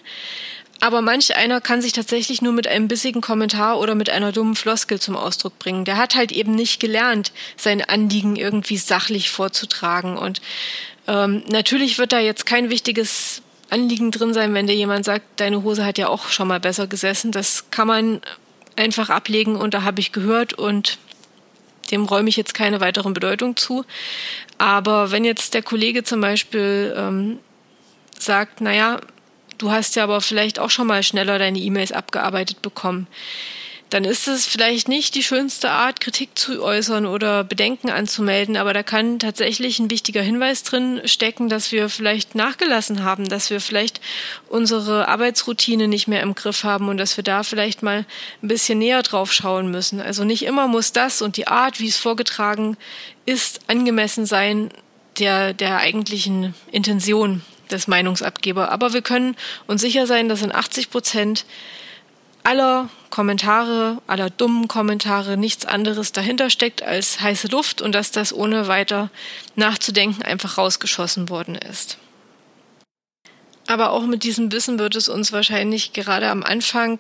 aber 0.82 1.02
manch 1.02 1.36
einer 1.36 1.60
kann 1.60 1.82
sich 1.82 1.92
tatsächlich 1.92 2.42
nur 2.42 2.54
mit 2.54 2.68
einem 2.68 2.88
bissigen 2.88 3.22
Kommentar 3.22 3.80
oder 3.80 3.96
mit 3.96 4.10
einer 4.10 4.32
dummen 4.32 4.56
Floskel 4.56 5.00
zum 5.00 5.18
Ausdruck 5.18 5.60
bringen. 5.60 5.84
Der 5.84 5.98
hat 5.98 6.16
halt 6.16 6.32
eben 6.32 6.56
nicht 6.56 6.80
gelernt, 6.80 7.34
sein 7.58 7.82
Anliegen 7.82 8.38
irgendwie 8.38 8.78
sachlich 8.78 9.30
vorzutragen. 9.30 10.18
Und 10.18 10.42
ähm, 11.08 11.44
natürlich 11.50 11.98
wird 11.98 12.14
da 12.14 12.20
jetzt 12.20 12.46
kein 12.46 12.70
wichtiges 12.70 13.42
Anliegen 13.70 14.12
drin 14.12 14.34
sein, 14.34 14.54
wenn 14.54 14.68
dir 14.68 14.76
jemand 14.76 15.06
sagt, 15.06 15.26
deine 15.42 15.64
Hose 15.64 15.86
hat 15.86 15.98
ja 15.98 16.08
auch 16.08 16.30
schon 16.30 16.48
mal 16.48 16.60
besser 16.60 16.88
gesessen. 16.88 17.32
Das 17.32 17.70
kann 17.72 17.88
man 17.88 18.22
einfach 18.78 19.10
ablegen 19.10 19.58
und 19.58 19.74
da 19.74 19.84
habe 19.84 20.00
ich 20.00 20.14
gehört 20.14 20.54
und 20.54 20.98
dem 21.92 22.06
räume 22.06 22.30
ich 22.30 22.38
jetzt 22.38 22.54
keine 22.54 22.82
weiteren 22.82 23.14
Bedeutung 23.14 23.56
zu. 23.56 23.86
Aber 24.58 25.12
wenn 25.12 25.26
jetzt 25.26 25.54
der 25.54 25.64
Kollege 25.64 26.04
zum 26.04 26.22
Beispiel 26.22 26.94
ähm, 26.96 27.40
sagt, 28.18 28.62
naja, 28.62 29.00
du 29.58 29.72
hast 29.72 29.96
ja 29.96 30.04
aber 30.04 30.22
vielleicht 30.22 30.60
auch 30.60 30.70
schon 30.70 30.88
mal 30.88 31.04
schneller 31.04 31.40
deine 31.40 31.60
E-Mails 31.60 31.92
abgearbeitet 31.92 32.62
bekommen, 32.62 33.08
dann 33.90 34.04
ist 34.04 34.28
es 34.28 34.46
vielleicht 34.46 34.88
nicht 34.88 35.16
die 35.16 35.24
schönste 35.24 35.72
Art, 35.72 36.00
Kritik 36.00 36.38
zu 36.38 36.62
äußern 36.64 37.06
oder 37.06 37.44
Bedenken 37.44 37.90
anzumelden, 37.90 38.56
aber 38.56 38.74
da 38.74 38.84
kann 38.84 39.18
tatsächlich 39.18 39.80
ein 39.80 39.90
wichtiger 39.90 40.22
Hinweis 40.22 40.64
drin 40.64 41.02
stecken, 41.06 41.50
dass 41.50 41.72
wir 41.72 41.90
vielleicht 41.90 42.36
nachgelassen 42.36 43.04
haben, 43.04 43.28
dass 43.28 43.50
wir 43.50 43.60
vielleicht 43.60 44.00
unsere 44.48 45.08
Arbeitsroutine 45.08 45.88
nicht 45.88 46.08
mehr 46.08 46.22
im 46.22 46.36
Griff 46.36 46.64
haben 46.64 46.88
und 46.88 46.98
dass 46.98 47.18
wir 47.18 47.24
da 47.24 47.42
vielleicht 47.42 47.82
mal 47.82 48.06
ein 48.44 48.48
bisschen 48.48 48.78
näher 48.78 49.02
drauf 49.02 49.34
schauen 49.34 49.72
müssen. 49.72 50.00
Also 50.00 50.24
nicht 50.24 50.46
immer 50.46 50.68
muss 50.68 50.92
das 50.92 51.22
und 51.22 51.38
die 51.38 51.48
Art, 51.48 51.80
wie 51.80 51.88
es 51.88 51.98
vorgetragen 51.98 52.78
ist, 53.26 53.62
angemessen 53.68 54.28
sein 54.28 54.70
der, 55.18 55.54
der 55.54 55.78
eigentlichen 55.78 56.54
Intention 56.72 57.42
des 57.72 57.88
Meinungsabgeber. 57.88 58.72
Aber 58.72 58.94
wir 58.94 59.02
können 59.02 59.36
uns 59.68 59.82
sicher 59.82 60.06
sein, 60.06 60.30
dass 60.30 60.42
in 60.44 60.54
80 60.54 60.92
Prozent 60.92 61.46
aller 62.44 62.90
Kommentare, 63.10 64.02
aller 64.08 64.30
dummen 64.30 64.68
Kommentare 64.68 65.38
nichts 65.38 65.66
anderes 65.66 66.12
dahinter 66.12 66.50
steckt 66.50 66.84
als 66.84 67.22
heiße 67.22 67.48
Luft 67.48 67.82
und 67.82 67.94
dass 67.94 68.12
das 68.12 68.34
ohne 68.34 68.68
weiter 68.68 69.10
nachzudenken 69.56 70.22
einfach 70.22 70.58
rausgeschossen 70.58 71.30
worden 71.30 71.56
ist. 71.56 71.98
Aber 73.70 73.92
auch 73.92 74.08
mit 74.08 74.24
diesem 74.24 74.52
Wissen 74.52 74.80
wird 74.80 74.96
es 74.96 75.10
uns 75.10 75.32
wahrscheinlich 75.32 75.94
gerade 75.94 76.30
am 76.30 76.42
Anfang 76.42 77.00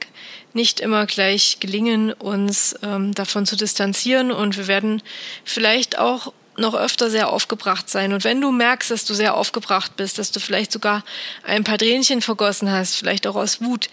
nicht 0.53 0.79
immer 0.79 1.07
gleich 1.07 1.57
gelingen, 1.59 2.13
uns 2.13 2.75
ähm, 2.83 3.15
davon 3.15 3.47
zu 3.47 3.55
distanzieren 3.55 4.31
und 4.31 4.55
wir 4.55 4.67
werden 4.67 5.01
vielleicht 5.43 5.97
auch 5.97 6.31
noch 6.59 6.75
öfter 6.75 7.09
sehr 7.09 7.29
aufgebracht 7.29 7.89
sein. 7.89 8.13
Und 8.13 8.23
wenn 8.23 8.41
du 8.41 8.51
merkst, 8.51 8.91
dass 8.91 9.05
du 9.05 9.13
sehr 9.13 9.35
aufgebracht 9.35 9.95
bist, 9.95 10.17
dass 10.17 10.31
du 10.31 10.39
vielleicht 10.39 10.71
sogar 10.71 11.03
ein 11.43 11.63
paar 11.63 11.77
Tränchen 11.77 12.21
vergossen 12.21 12.71
hast, 12.71 12.95
vielleicht 12.95 13.27
auch 13.27 13.35
aus 13.35 13.61
Wut, 13.61 13.89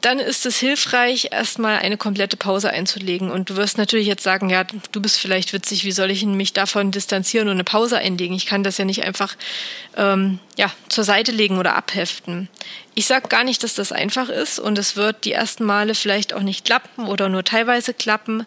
dann 0.00 0.18
ist 0.18 0.46
es 0.46 0.58
hilfreich, 0.58 1.28
erstmal 1.30 1.78
eine 1.78 1.96
komplette 1.96 2.36
Pause 2.36 2.70
einzulegen. 2.70 3.30
Und 3.30 3.50
du 3.50 3.56
wirst 3.56 3.78
natürlich 3.78 4.06
jetzt 4.06 4.22
sagen, 4.22 4.48
ja, 4.48 4.64
du 4.64 5.00
bist 5.00 5.18
vielleicht 5.18 5.52
witzig, 5.52 5.84
wie 5.84 5.92
soll 5.92 6.10
ich 6.10 6.24
mich 6.24 6.52
davon 6.52 6.90
distanzieren 6.90 7.48
und 7.48 7.54
eine 7.54 7.64
Pause 7.64 7.98
einlegen? 7.98 8.34
Ich 8.34 8.46
kann 8.46 8.64
das 8.64 8.78
ja 8.78 8.84
nicht 8.84 9.04
einfach 9.04 9.36
ähm, 9.96 10.38
ja, 10.56 10.70
zur 10.88 11.04
Seite 11.04 11.32
legen 11.32 11.58
oder 11.58 11.76
abheften. 11.76 12.48
Ich 12.94 13.06
sage 13.06 13.28
gar 13.28 13.44
nicht, 13.44 13.62
dass 13.62 13.74
das 13.74 13.92
einfach 13.92 14.28
ist 14.28 14.58
und 14.58 14.78
es 14.78 14.96
wird 14.96 15.24
die 15.24 15.32
ersten 15.32 15.64
Male 15.64 15.94
vielleicht 15.94 16.32
auch 16.32 16.42
nicht 16.42 16.64
klappen 16.64 17.06
oder 17.06 17.28
nur 17.28 17.44
teilweise 17.44 17.94
klappen, 17.94 18.46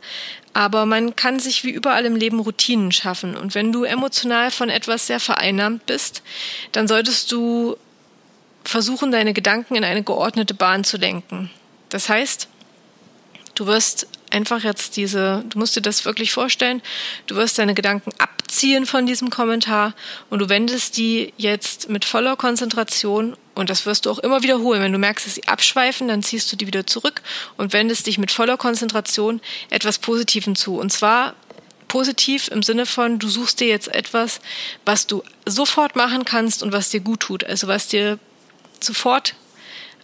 aber 0.54 0.86
man 0.86 1.16
kann 1.16 1.40
sich 1.40 1.64
wie 1.64 1.72
überall 1.72 2.06
im 2.06 2.16
Leben 2.16 2.40
Routinen 2.40 2.92
schaffen. 2.92 3.36
Und 3.36 3.56
wenn 3.56 3.72
du 3.72 3.84
emotional 3.84 4.52
von 4.52 4.70
etwas 4.70 5.08
sehr 5.08 5.20
vereinnahmt 5.20 5.86
bist, 5.86 6.22
dann 6.72 6.88
solltest 6.88 7.32
du 7.32 7.76
versuchen, 8.64 9.12
deine 9.12 9.34
Gedanken 9.34 9.76
in 9.76 9.84
eine 9.84 10.04
geordnete 10.04 10.54
Bahn 10.54 10.84
zu 10.84 10.98
lenken. 10.98 11.50
Das 11.90 12.08
heißt, 12.08 12.48
du 13.56 13.66
wirst 13.66 14.08
einfach 14.32 14.64
jetzt 14.64 14.96
diese, 14.98 15.44
du 15.50 15.60
musst 15.60 15.76
dir 15.76 15.82
das 15.82 16.06
wirklich 16.06 16.32
vorstellen, 16.32 16.82
du 17.28 17.36
wirst 17.36 17.60
deine 17.60 17.74
Gedanken 17.74 18.12
abziehen 18.18 18.86
von 18.86 19.06
diesem 19.06 19.30
Kommentar 19.30 19.94
und 20.30 20.40
du 20.40 20.50
wendest 20.50 20.98
die 20.98 21.34
jetzt 21.38 21.90
mit 21.90 22.06
voller 22.06 22.36
Konzentration 22.36 23.36
und 23.56 23.70
das 23.70 23.86
wirst 23.86 24.06
du 24.06 24.12
auch 24.12 24.20
immer 24.20 24.44
wiederholen. 24.44 24.82
Wenn 24.82 24.92
du 24.92 24.98
merkst, 24.98 25.26
dass 25.26 25.36
sie 25.36 25.48
abschweifen, 25.48 26.08
dann 26.08 26.24
ziehst 26.24 26.52
du 26.52 26.56
die 26.56 26.68
wieder 26.68 26.88
zurück 26.88 27.22
und 27.58 27.74
wendest 27.74 28.08
dich 28.08 28.18
mit 28.18 28.32
voller 28.32 28.58
Konzentration 28.58 29.42
etwas 29.70 30.00
Positivem 30.00 30.56
zu. 30.56 30.80
Und 30.80 30.92
zwar 30.92 31.36
positiv 31.88 32.48
im 32.48 32.64
Sinne 32.64 32.86
von, 32.86 33.20
du 33.20 33.30
suchst 33.30 33.60
dir 33.60 33.68
jetzt 33.68 33.94
etwas, 33.94 34.42
was 34.86 35.06
du 35.06 35.24
sofort 35.46 35.96
machen 35.96 36.26
kannst 36.26 36.64
und 36.64 36.72
was 36.74 36.90
dir 36.90 37.02
gut 37.02 37.20
tut. 37.20 37.44
Also 37.44 37.68
was 37.68 37.88
dir 37.88 38.18
sofort 38.80 39.36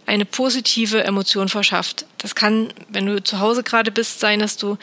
eine 0.09 0.25
positive 0.25 1.03
Emotion 1.03 1.49
verschafft. 1.49 2.07
Das 2.17 2.33
kann, 2.33 2.73
wenn 2.89 3.05
du 3.05 3.23
zu 3.23 3.39
Hause 3.39 3.61
gerade 3.61 3.91
bist, 3.91 4.19
sein, 4.19 4.39
dass 4.39 4.57
du 4.57 4.77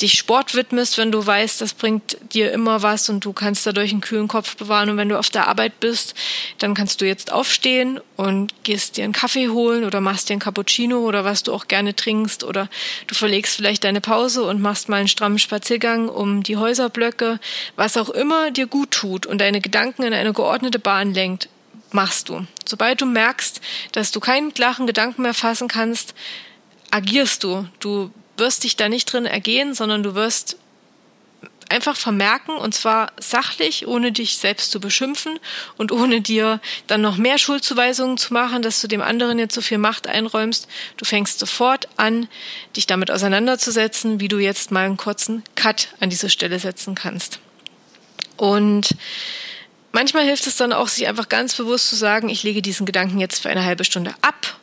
dich 0.00 0.14
Sport 0.14 0.54
widmest, 0.54 0.96
wenn 0.96 1.12
du 1.12 1.24
weißt, 1.24 1.60
das 1.60 1.74
bringt 1.74 2.16
dir 2.32 2.52
immer 2.52 2.82
was 2.82 3.10
und 3.10 3.22
du 3.22 3.34
kannst 3.34 3.66
dadurch 3.66 3.92
einen 3.92 4.00
kühlen 4.00 4.28
Kopf 4.28 4.56
bewahren. 4.56 4.88
Und 4.88 4.96
wenn 4.96 5.10
du 5.10 5.18
auf 5.18 5.28
der 5.28 5.46
Arbeit 5.46 5.78
bist, 5.78 6.14
dann 6.56 6.72
kannst 6.72 7.02
du 7.02 7.06
jetzt 7.06 7.30
aufstehen 7.30 8.00
und 8.16 8.64
gehst 8.64 8.96
dir 8.96 9.04
einen 9.04 9.12
Kaffee 9.12 9.50
holen 9.50 9.84
oder 9.84 10.00
machst 10.00 10.30
dir 10.30 10.32
einen 10.32 10.40
Cappuccino 10.40 11.00
oder 11.00 11.22
was 11.22 11.42
du 11.42 11.52
auch 11.52 11.68
gerne 11.68 11.94
trinkst 11.94 12.42
oder 12.42 12.70
du 13.08 13.14
verlegst 13.14 13.56
vielleicht 13.56 13.84
deine 13.84 14.00
Pause 14.00 14.42
und 14.42 14.62
machst 14.62 14.88
mal 14.88 14.96
einen 14.96 15.08
strammen 15.08 15.38
Spaziergang 15.38 16.08
um 16.08 16.42
die 16.42 16.56
Häuserblöcke, 16.56 17.40
was 17.76 17.98
auch 17.98 18.08
immer 18.08 18.50
dir 18.50 18.66
gut 18.66 18.90
tut 18.90 19.26
und 19.26 19.38
deine 19.38 19.60
Gedanken 19.60 20.02
in 20.02 20.14
eine 20.14 20.32
geordnete 20.32 20.78
Bahn 20.78 21.12
lenkt 21.12 21.50
machst 21.94 22.28
du. 22.28 22.46
Sobald 22.66 23.00
du 23.00 23.06
merkst, 23.06 23.60
dass 23.92 24.10
du 24.10 24.20
keinen 24.20 24.54
klaren 24.54 24.86
Gedanken 24.86 25.22
mehr 25.22 25.34
fassen 25.34 25.68
kannst, 25.68 26.14
agierst 26.90 27.44
du. 27.44 27.66
Du 27.80 28.10
wirst 28.36 28.64
dich 28.64 28.76
da 28.76 28.88
nicht 28.88 29.12
drin 29.12 29.26
ergehen, 29.26 29.74
sondern 29.74 30.02
du 30.02 30.14
wirst 30.14 30.56
einfach 31.72 31.96
vermerken 31.96 32.54
und 32.56 32.74
zwar 32.74 33.12
sachlich, 33.18 33.86
ohne 33.88 34.12
dich 34.12 34.36
selbst 34.36 34.70
zu 34.70 34.78
beschimpfen 34.78 35.38
und 35.78 35.90
ohne 35.90 36.20
dir 36.20 36.60
dann 36.86 37.00
noch 37.00 37.16
mehr 37.16 37.38
Schuldzuweisungen 37.38 38.18
zu 38.18 38.34
machen, 38.34 38.60
dass 38.60 38.80
du 38.82 38.88
dem 38.88 39.00
anderen 39.00 39.38
jetzt 39.38 39.54
so 39.54 39.62
viel 39.62 39.78
Macht 39.78 40.06
einräumst. 40.06 40.68
Du 40.98 41.06
fängst 41.06 41.38
sofort 41.38 41.88
an, 41.96 42.28
dich 42.76 42.86
damit 42.86 43.10
auseinanderzusetzen, 43.10 44.20
wie 44.20 44.28
du 44.28 44.38
jetzt 44.38 44.70
mal 44.70 44.84
einen 44.84 44.98
kurzen 44.98 45.42
Cut 45.54 45.88
an 45.98 46.10
diese 46.10 46.28
Stelle 46.28 46.58
setzen 46.58 46.94
kannst. 46.94 47.40
Und 48.36 48.94
manchmal 49.92 50.24
hilft 50.24 50.46
es 50.46 50.56
dann 50.56 50.72
auch, 50.72 50.88
sich 50.88 51.06
einfach 51.06 51.28
ganz 51.28 51.54
bewusst 51.54 51.88
zu 51.88 51.96
sagen, 51.96 52.28
ich 52.28 52.42
lege 52.42 52.62
diesen 52.62 52.86
Gedanken 52.86 53.20
jetzt 53.20 53.42
für 53.42 53.50
eine 53.50 53.64
halbe 53.64 53.84
Stunde 53.84 54.14
ab 54.22 54.56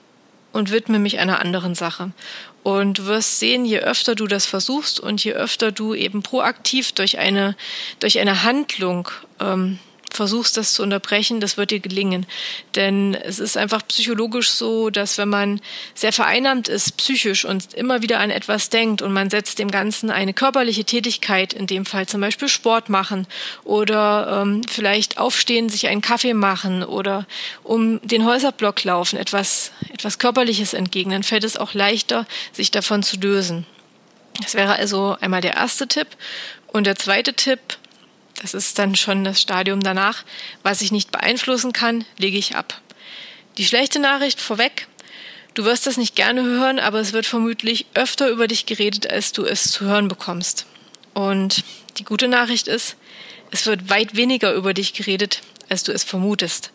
und 0.52 0.72
widme 0.72 1.00
mich 1.00 1.20
einer 1.20 1.39
anderen 1.39 1.76
Sache. 1.76 2.12
Und 2.63 2.98
du 2.98 3.06
wirst 3.06 3.39
sehen, 3.39 3.65
je 3.65 3.80
öfter 3.80 4.15
du 4.15 4.28
das 4.28 4.46
versuchst 4.46 5.00
und 5.00 5.24
je 5.24 5.34
öfter 5.34 5.72
du 5.72 5.94
eben 5.94 6.24
proaktiv 6.24 6.92
durch 6.92 7.18
eine, 7.18 7.56
durch 8.00 8.20
eine 8.20 8.44
Handlung 8.44 9.10
ähm, 9.39 9.80
versuchst, 10.10 10.58
das 10.58 10.74
zu 10.74 10.84
unterbrechen, 10.84 11.39
das 11.39 11.58
wird 11.58 11.72
dir 11.72 11.80
gelingen. 11.80 12.26
Denn 12.76 13.15
es 13.15 13.39
ist 13.39 13.58
einfach 13.58 13.88
psychologisch 13.88 14.50
so, 14.50 14.89
dass 14.89 15.17
wenn 15.17 15.30
man 15.30 15.62
sehr 15.93 16.13
vereinnahmt 16.13 16.67
ist, 16.67 16.98
psychisch 16.98 17.45
und 17.45 17.74
immer 17.74 18.02
wieder 18.02 18.19
an 18.19 18.30
etwas 18.30 18.69
denkt 18.69 19.02
und 19.02 19.13
man 19.13 19.30
setzt 19.30 19.60
dem 19.60 19.72
Ganzen 19.72 20.12
eine 20.12 20.34
körperliche 20.34 20.86
Tätigkeit, 20.86 21.54
in 21.54 21.67
dem 21.67 21.86
Fall 21.86 22.08
zum 22.08 22.22
Beispiel 22.22 22.48
Sport 22.48 22.89
machen 22.89 23.28
oder 23.63 24.41
ähm, 24.41 24.62
vielleicht 24.69 25.17
aufstehen, 25.17 25.69
sich 25.69 25.88
einen 25.88 26.02
Kaffee 26.02 26.34
machen 26.34 26.84
oder 26.84 27.26
um 27.63 28.00
den 28.02 28.26
Häuserblock 28.26 28.84
laufen, 28.84 29.17
etwas, 29.17 29.72
etwas 29.93 30.19
Körperliches 30.19 30.74
entgegen, 30.74 31.12
dann 31.12 31.24
fällt 31.24 31.43
es 31.43 31.58
auch 31.58 31.74
leichter, 31.74 32.26
sich 32.52 32.72
davon 32.72 33.04
zu 33.04 33.17
lösen. 33.17 33.65
Das 34.41 34.54
wäre 34.54 34.74
also 34.74 35.17
einmal 35.19 35.41
der 35.41 35.56
erste 35.56 35.88
Tipp. 35.88 36.08
Und 36.67 36.86
der 36.86 36.95
zweite 36.95 37.34
Tipp, 37.34 37.60
das 38.41 38.54
ist 38.54 38.80
dann 38.80 38.95
schon 38.95 39.23
das 39.23 39.41
Stadium 39.41 39.82
danach. 39.82 40.23
Was 40.63 40.82
ich 40.82 40.91
nicht 40.91 41.12
beeinflussen 41.12 41.73
kann, 41.73 42.06
lege 42.17 42.38
ich 42.38 42.56
ab. 42.56 42.82
Die 43.58 43.65
schlechte 43.65 43.99
Nachricht 43.99 44.39
vorweg. 44.39 44.88
Du 45.54 45.65
wirst 45.65 45.88
das 45.88 45.97
nicht 45.97 46.15
gerne 46.15 46.43
hören, 46.43 46.80
aber 46.80 46.99
es 46.99 47.12
wird 47.12 47.25
vermutlich 47.25 47.86
öfter 47.93 48.30
über 48.30 48.47
dich 48.47 48.65
geredet, 48.65 49.10
als 49.10 49.34
du 49.34 49.43
es 49.43 49.71
zu 49.71 49.86
hören 49.86 50.08
bekommst. 50.08 50.65
Und 51.13 51.63
die 51.97 52.06
gute 52.06 52.28
Nachricht 52.28 52.67
ist, 52.67 52.95
es 53.52 53.65
wird 53.65 53.89
weit 53.89 54.15
weniger 54.15 54.54
über 54.54 54.73
dich 54.73 54.93
geredet, 54.93 55.41
als 55.67 55.84
du 55.84 55.91
es 55.91 56.04
vermutest. 56.04 56.71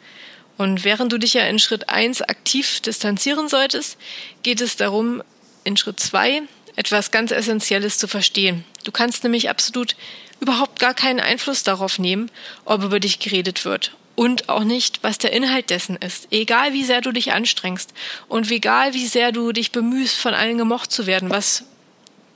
Und 0.58 0.84
während 0.84 1.12
du 1.12 1.18
dich 1.18 1.34
ja 1.34 1.46
in 1.46 1.58
Schritt 1.58 1.88
eins 1.88 2.20
aktiv 2.20 2.80
distanzieren 2.80 3.48
solltest, 3.48 3.96
geht 4.42 4.60
es 4.60 4.76
darum, 4.76 5.22
in 5.64 5.76
Schritt 5.76 5.98
zwei 5.98 6.42
etwas 6.76 7.10
ganz 7.10 7.30
Essentielles 7.30 7.98
zu 7.98 8.08
verstehen. 8.08 8.64
Du 8.84 8.92
kannst 8.92 9.22
nämlich 9.22 9.48
absolut 9.48 9.96
überhaupt 10.40 10.78
gar 10.78 10.94
keinen 10.94 11.20
Einfluss 11.20 11.62
darauf 11.62 11.98
nehmen, 11.98 12.30
ob 12.64 12.82
über 12.82 13.00
dich 13.00 13.18
geredet 13.18 13.64
wird. 13.64 13.96
Und 14.16 14.48
auch 14.48 14.62
nicht, 14.62 15.02
was 15.02 15.18
der 15.18 15.32
Inhalt 15.32 15.70
dessen 15.70 15.96
ist. 15.96 16.28
Egal 16.30 16.72
wie 16.72 16.84
sehr 16.84 17.00
du 17.00 17.10
dich 17.10 17.32
anstrengst 17.32 17.92
und 18.28 18.48
egal 18.50 18.94
wie 18.94 19.06
sehr 19.06 19.32
du 19.32 19.52
dich 19.52 19.72
bemühst, 19.72 20.16
von 20.16 20.34
allen 20.34 20.58
gemocht 20.58 20.92
zu 20.92 21.06
werden, 21.06 21.30
was 21.30 21.64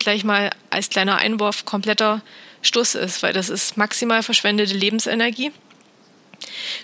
gleich 0.01 0.25
mal 0.25 0.51
als 0.71 0.91
kleiner 0.91 1.17
Einwurf 1.17 1.65
kompletter 1.65 2.23
Stuss 2.63 2.95
ist, 2.97 3.23
weil 3.23 3.33
das 3.33 3.49
ist 3.49 3.77
maximal 3.77 4.23
verschwendete 4.25 4.75
Lebensenergie. 4.75 5.53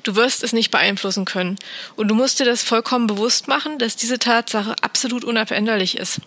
Du 0.03 0.15
wirst 0.15 0.45
es 0.45 0.53
nicht 0.53 0.71
beeinflussen 0.71 1.25
können. 1.25 1.59
Und 1.97 2.09
du 2.09 2.15
musst 2.15 2.39
dir 2.39 2.45
das 2.45 2.63
vollkommen 2.63 3.07
bewusst 3.07 3.49
machen, 3.49 3.79
dass 3.79 3.97
diese 3.97 4.19
Tatsache 4.19 4.75
absolut 4.83 5.25
unabänderlich 5.25 5.97
ist. 5.97 6.21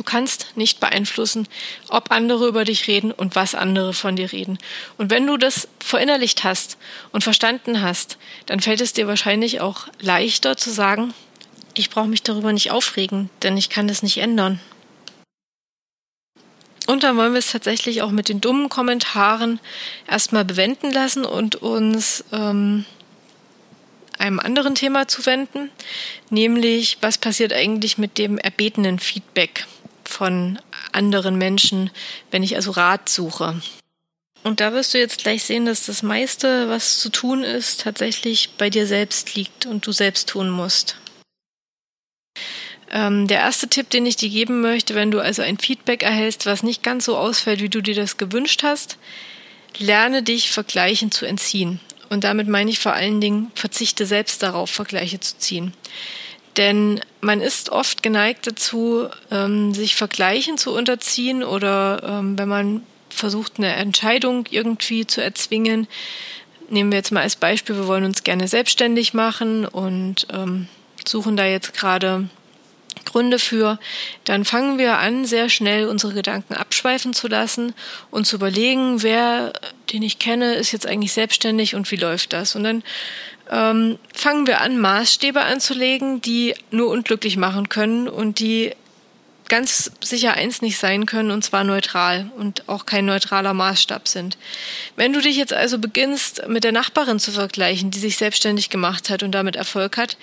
Du 0.00 0.04
kannst 0.04 0.56
nicht 0.56 0.80
beeinflussen, 0.80 1.46
ob 1.90 2.10
andere 2.10 2.48
über 2.48 2.64
dich 2.64 2.88
reden 2.88 3.12
und 3.12 3.36
was 3.36 3.54
andere 3.54 3.92
von 3.92 4.16
dir 4.16 4.32
reden. 4.32 4.56
Und 4.96 5.10
wenn 5.10 5.26
du 5.26 5.36
das 5.36 5.68
verinnerlicht 5.78 6.42
hast 6.42 6.78
und 7.12 7.22
verstanden 7.22 7.82
hast, 7.82 8.16
dann 8.46 8.60
fällt 8.60 8.80
es 8.80 8.94
dir 8.94 9.06
wahrscheinlich 9.06 9.60
auch 9.60 9.88
leichter 10.00 10.56
zu 10.56 10.70
sagen, 10.70 11.12
ich 11.74 11.90
brauche 11.90 12.08
mich 12.08 12.22
darüber 12.22 12.50
nicht 12.54 12.70
aufregen, 12.70 13.28
denn 13.42 13.58
ich 13.58 13.68
kann 13.68 13.88
das 13.88 14.02
nicht 14.02 14.16
ändern. 14.16 14.58
Und 16.86 17.02
dann 17.02 17.18
wollen 17.18 17.34
wir 17.34 17.40
es 17.40 17.52
tatsächlich 17.52 18.00
auch 18.00 18.10
mit 18.10 18.30
den 18.30 18.40
dummen 18.40 18.70
Kommentaren 18.70 19.60
erstmal 20.08 20.46
bewenden 20.46 20.92
lassen 20.92 21.26
und 21.26 21.56
uns 21.56 22.24
ähm, 22.32 22.86
einem 24.16 24.40
anderen 24.40 24.74
Thema 24.74 25.08
zuwenden, 25.08 25.70
nämlich 26.30 26.96
was 27.02 27.18
passiert 27.18 27.52
eigentlich 27.52 27.98
mit 27.98 28.16
dem 28.16 28.38
erbetenen 28.38 28.98
Feedback 28.98 29.66
von 30.08 30.58
anderen 30.92 31.36
Menschen, 31.36 31.90
wenn 32.30 32.42
ich 32.42 32.56
also 32.56 32.72
Rat 32.72 33.08
suche. 33.08 33.60
Und 34.42 34.60
da 34.60 34.72
wirst 34.72 34.94
du 34.94 34.98
jetzt 34.98 35.22
gleich 35.22 35.44
sehen, 35.44 35.66
dass 35.66 35.86
das 35.86 36.02
meiste, 36.02 36.68
was 36.68 36.98
zu 36.98 37.10
tun 37.10 37.42
ist, 37.42 37.82
tatsächlich 37.82 38.50
bei 38.56 38.70
dir 38.70 38.86
selbst 38.86 39.34
liegt 39.34 39.66
und 39.66 39.86
du 39.86 39.92
selbst 39.92 40.28
tun 40.28 40.48
musst. 40.48 40.96
Ähm, 42.90 43.28
der 43.28 43.38
erste 43.38 43.68
Tipp, 43.68 43.90
den 43.90 44.06
ich 44.06 44.16
dir 44.16 44.30
geben 44.30 44.62
möchte, 44.62 44.94
wenn 44.94 45.10
du 45.10 45.20
also 45.20 45.42
ein 45.42 45.58
Feedback 45.58 46.02
erhältst, 46.02 46.46
was 46.46 46.62
nicht 46.62 46.82
ganz 46.82 47.04
so 47.04 47.16
ausfällt, 47.16 47.60
wie 47.60 47.68
du 47.68 47.82
dir 47.82 47.94
das 47.94 48.16
gewünscht 48.16 48.62
hast, 48.62 48.98
lerne 49.78 50.22
dich 50.22 50.50
Vergleichen 50.50 51.12
zu 51.12 51.26
entziehen. 51.26 51.78
Und 52.08 52.24
damit 52.24 52.48
meine 52.48 52.70
ich 52.70 52.80
vor 52.80 52.92
allen 52.92 53.20
Dingen, 53.20 53.52
verzichte 53.54 54.06
selbst 54.06 54.42
darauf, 54.42 54.70
Vergleiche 54.70 55.20
zu 55.20 55.38
ziehen. 55.38 55.72
Denn 56.56 57.00
man 57.20 57.40
ist 57.40 57.70
oft 57.70 58.02
geneigt 58.02 58.46
dazu, 58.46 59.08
ähm, 59.30 59.72
sich 59.72 59.94
Vergleichen 59.94 60.58
zu 60.58 60.74
unterziehen 60.74 61.44
oder 61.44 62.02
ähm, 62.04 62.38
wenn 62.38 62.48
man 62.48 62.82
versucht, 63.08 63.54
eine 63.58 63.72
Entscheidung 63.74 64.46
irgendwie 64.50 65.06
zu 65.06 65.22
erzwingen. 65.22 65.86
Nehmen 66.68 66.90
wir 66.92 66.98
jetzt 66.98 67.12
mal 67.12 67.22
als 67.22 67.36
Beispiel, 67.36 67.76
wir 67.76 67.86
wollen 67.86 68.04
uns 68.04 68.24
gerne 68.24 68.48
selbstständig 68.48 69.14
machen 69.14 69.64
und 69.66 70.26
ähm, 70.32 70.68
suchen 71.06 71.36
da 71.36 71.44
jetzt 71.44 71.74
gerade 71.74 72.28
Gründe 73.04 73.38
für, 73.38 73.78
dann 74.24 74.44
fangen 74.44 74.78
wir 74.78 74.98
an, 74.98 75.24
sehr 75.24 75.48
schnell 75.48 75.88
unsere 75.88 76.12
Gedanken 76.12 76.54
abschweifen 76.54 77.12
zu 77.12 77.28
lassen 77.28 77.74
und 78.10 78.26
zu 78.26 78.36
überlegen, 78.36 79.02
wer, 79.02 79.52
den 79.92 80.02
ich 80.02 80.18
kenne, 80.18 80.54
ist 80.54 80.72
jetzt 80.72 80.86
eigentlich 80.86 81.12
selbstständig 81.12 81.74
und 81.74 81.90
wie 81.90 81.96
läuft 81.96 82.32
das? 82.32 82.54
Und 82.54 82.64
dann 82.64 82.82
ähm, 83.50 83.98
fangen 84.14 84.46
wir 84.46 84.60
an, 84.60 84.78
Maßstäbe 84.78 85.40
anzulegen, 85.40 86.20
die 86.20 86.54
nur 86.70 86.88
unglücklich 86.88 87.36
machen 87.36 87.68
können 87.68 88.08
und 88.08 88.38
die 88.38 88.72
ganz 89.50 89.90
sicher 90.00 90.34
eins 90.34 90.62
nicht 90.62 90.78
sein 90.78 91.04
können, 91.04 91.32
und 91.32 91.44
zwar 91.44 91.64
neutral 91.64 92.30
und 92.38 92.68
auch 92.68 92.86
kein 92.86 93.04
neutraler 93.04 93.52
Maßstab 93.52 94.06
sind. 94.06 94.38
Wenn 94.94 95.12
du 95.12 95.20
dich 95.20 95.36
jetzt 95.36 95.52
also 95.52 95.78
beginnst, 95.78 96.46
mit 96.46 96.62
der 96.62 96.72
Nachbarin 96.72 97.18
zu 97.18 97.32
vergleichen, 97.32 97.90
die 97.90 97.98
sich 97.98 98.16
selbstständig 98.16 98.70
gemacht 98.70 99.10
hat 99.10 99.24
und 99.24 99.32
damit 99.32 99.56
Erfolg 99.56 99.96
hat, 99.96 100.16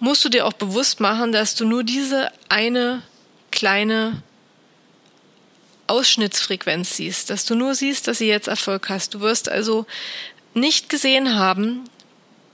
musst 0.00 0.24
du 0.24 0.28
dir 0.28 0.46
auch 0.46 0.52
bewusst 0.52 1.00
machen, 1.00 1.32
dass 1.32 1.54
du 1.54 1.64
nur 1.64 1.84
diese 1.84 2.30
eine 2.48 3.02
kleine 3.50 4.22
Ausschnittsfrequenz 5.86 6.96
siehst, 6.96 7.30
dass 7.30 7.44
du 7.44 7.54
nur 7.54 7.74
siehst, 7.74 8.06
dass 8.08 8.18
sie 8.18 8.28
jetzt 8.28 8.48
Erfolg 8.48 8.88
hast. 8.88 9.14
Du 9.14 9.20
wirst 9.20 9.48
also 9.48 9.86
nicht 10.54 10.88
gesehen 10.88 11.36
haben, 11.36 11.84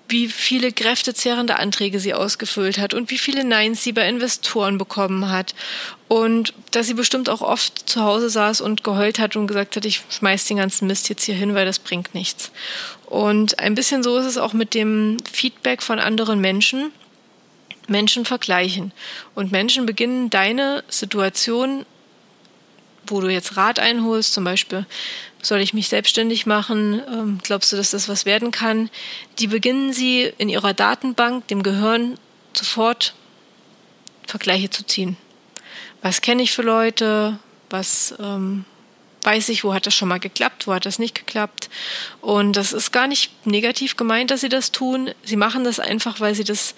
wie 0.08 0.28
viele 0.28 0.70
kräftezehrende 0.70 1.58
Anträge 1.58 1.98
sie 1.98 2.14
ausgefüllt 2.14 2.78
hat 2.78 2.94
und 2.94 3.10
wie 3.10 3.18
viele 3.18 3.42
Neins 3.42 3.82
sie 3.82 3.92
bei 3.92 4.06
Investoren 4.08 4.78
bekommen 4.78 5.30
hat. 5.30 5.54
Und 6.08 6.52
dass 6.72 6.86
sie 6.86 6.94
bestimmt 6.94 7.30
auch 7.30 7.40
oft 7.40 7.88
zu 7.88 8.02
Hause 8.02 8.28
saß 8.28 8.60
und 8.60 8.84
geheult 8.84 9.18
hat 9.18 9.34
und 9.34 9.46
gesagt 9.46 9.76
hat, 9.76 9.84
ich 9.84 10.02
schmeiß 10.10 10.44
den 10.44 10.58
ganzen 10.58 10.86
Mist 10.86 11.08
jetzt 11.08 11.24
hier 11.24 11.34
hin, 11.34 11.54
weil 11.54 11.64
das 11.64 11.78
bringt 11.78 12.14
nichts. 12.14 12.52
Und 13.06 13.58
ein 13.58 13.74
bisschen 13.74 14.02
so 14.02 14.18
ist 14.18 14.26
es 14.26 14.38
auch 14.38 14.52
mit 14.52 14.74
dem 14.74 15.16
Feedback 15.32 15.82
von 15.82 15.98
anderen 15.98 16.40
Menschen. 16.40 16.92
Menschen 17.88 18.24
vergleichen. 18.24 18.92
Und 19.34 19.52
Menschen 19.52 19.86
beginnen 19.86 20.30
deine 20.30 20.84
Situation, 20.88 21.86
wo 23.06 23.20
du 23.20 23.28
jetzt 23.28 23.56
Rat 23.56 23.78
einholst, 23.78 24.32
zum 24.32 24.44
Beispiel, 24.44 24.86
soll 25.42 25.60
ich 25.60 25.74
mich 25.74 25.88
selbstständig 25.88 26.46
machen? 26.46 27.02
Ähm, 27.06 27.38
glaubst 27.42 27.72
du, 27.72 27.76
dass 27.76 27.90
das 27.90 28.08
was 28.08 28.24
werden 28.24 28.50
kann? 28.50 28.88
Die 29.38 29.46
beginnen 29.46 29.92
sie 29.92 30.32
in 30.38 30.48
ihrer 30.48 30.72
Datenbank, 30.72 31.46
dem 31.48 31.62
Gehirn, 31.62 32.18
sofort 32.54 33.14
Vergleiche 34.26 34.70
zu 34.70 34.84
ziehen. 34.86 35.16
Was 36.00 36.22
kenne 36.22 36.42
ich 36.42 36.52
für 36.52 36.62
Leute? 36.62 37.38
Was 37.68 38.14
ähm, 38.18 38.64
weiß 39.24 39.48
ich, 39.48 39.64
wo 39.64 39.74
hat 39.74 39.86
das 39.86 39.94
schon 39.94 40.08
mal 40.08 40.20
geklappt, 40.20 40.66
wo 40.66 40.74
hat 40.74 40.86
das 40.86 40.98
nicht 40.98 41.14
geklappt. 41.14 41.70
Und 42.20 42.56
das 42.56 42.72
ist 42.72 42.92
gar 42.92 43.06
nicht 43.06 43.46
negativ 43.46 43.96
gemeint, 43.96 44.30
dass 44.30 44.42
sie 44.42 44.48
das 44.48 44.70
tun. 44.70 45.10
Sie 45.24 45.36
machen 45.36 45.64
das 45.64 45.80
einfach, 45.80 46.20
weil 46.20 46.34
sie 46.34 46.44
das 46.44 46.74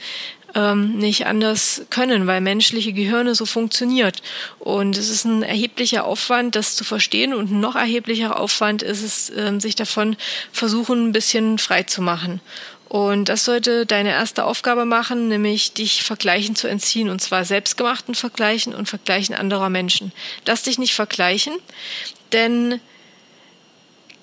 ähm, 0.57 0.97
nicht 0.97 1.27
anders 1.27 1.83
können, 1.90 2.27
weil 2.27 2.40
menschliche 2.40 2.95
Gehirne 2.95 3.35
so 3.35 3.45
funktioniert. 3.45 4.23
Und 4.59 4.97
es 4.97 5.11
ist 5.11 5.27
ein 5.27 5.42
erheblicher 5.42 6.07
Aufwand, 6.07 6.57
das 6.57 6.75
zu 6.77 6.83
verstehen 6.83 7.35
und 7.35 7.51
ein 7.51 7.61
noch 7.61 7.77
erheblicher 7.77 8.40
Aufwand 8.40 8.83
ist 8.83 9.03
es, 9.03 9.31
ähm, 9.37 9.61
sich 9.61 9.75
davon 9.75 10.16
versuchen, 10.51 11.09
ein 11.09 11.12
bisschen 11.12 11.59
frei 11.59 11.83
zu 11.83 12.01
machen. 12.01 12.40
Und 12.88 13.29
das 13.29 13.45
sollte 13.45 13.85
deine 13.85 14.11
erste 14.11 14.45
Aufgabe 14.45 14.87
machen, 14.87 15.29
nämlich 15.29 15.75
dich 15.75 16.03
Vergleichen 16.03 16.57
zu 16.57 16.69
entziehen, 16.69 17.11
und 17.11 17.21
zwar 17.21 17.45
selbstgemachten 17.45 18.14
Vergleichen 18.14 18.75
und 18.75 18.88
Vergleichen 18.88 19.35
anderer 19.35 19.69
Menschen. 19.69 20.12
Lass 20.47 20.62
dich 20.62 20.79
nicht 20.79 20.95
vergleichen, 20.95 21.53
denn 22.33 22.81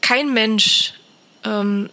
kein 0.01 0.33
Mensch 0.33 0.93
ähm, 1.43 1.89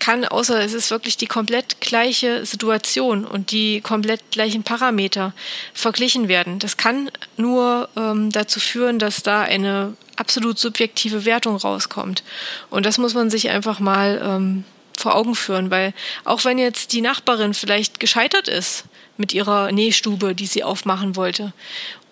kann, 0.00 0.24
außer 0.24 0.60
es 0.60 0.72
ist 0.72 0.90
wirklich 0.90 1.16
die 1.16 1.26
komplett 1.26 1.80
gleiche 1.80 2.44
Situation 2.44 3.24
und 3.24 3.52
die 3.52 3.80
komplett 3.80 4.32
gleichen 4.32 4.64
Parameter 4.64 5.32
verglichen 5.72 6.26
werden. 6.28 6.58
Das 6.58 6.76
kann 6.76 7.10
nur 7.36 7.88
ähm, 7.96 8.32
dazu 8.32 8.58
führen, 8.58 8.98
dass 8.98 9.22
da 9.22 9.42
eine 9.42 9.94
absolut 10.16 10.58
subjektive 10.58 11.24
Wertung 11.24 11.56
rauskommt. 11.56 12.24
Und 12.68 12.86
das 12.86 12.98
muss 12.98 13.14
man 13.14 13.30
sich 13.30 13.50
einfach 13.50 13.78
mal 13.78 14.20
ähm, 14.22 14.64
vor 14.98 15.14
Augen 15.14 15.34
führen, 15.34 15.70
weil 15.70 15.94
auch 16.24 16.44
wenn 16.44 16.58
jetzt 16.58 16.92
die 16.92 17.00
Nachbarin 17.00 17.54
vielleicht 17.54 18.00
gescheitert 18.00 18.48
ist 18.48 18.84
mit 19.16 19.32
ihrer 19.32 19.70
Nähstube, 19.72 20.34
die 20.34 20.46
sie 20.46 20.64
aufmachen 20.64 21.16
wollte, 21.16 21.52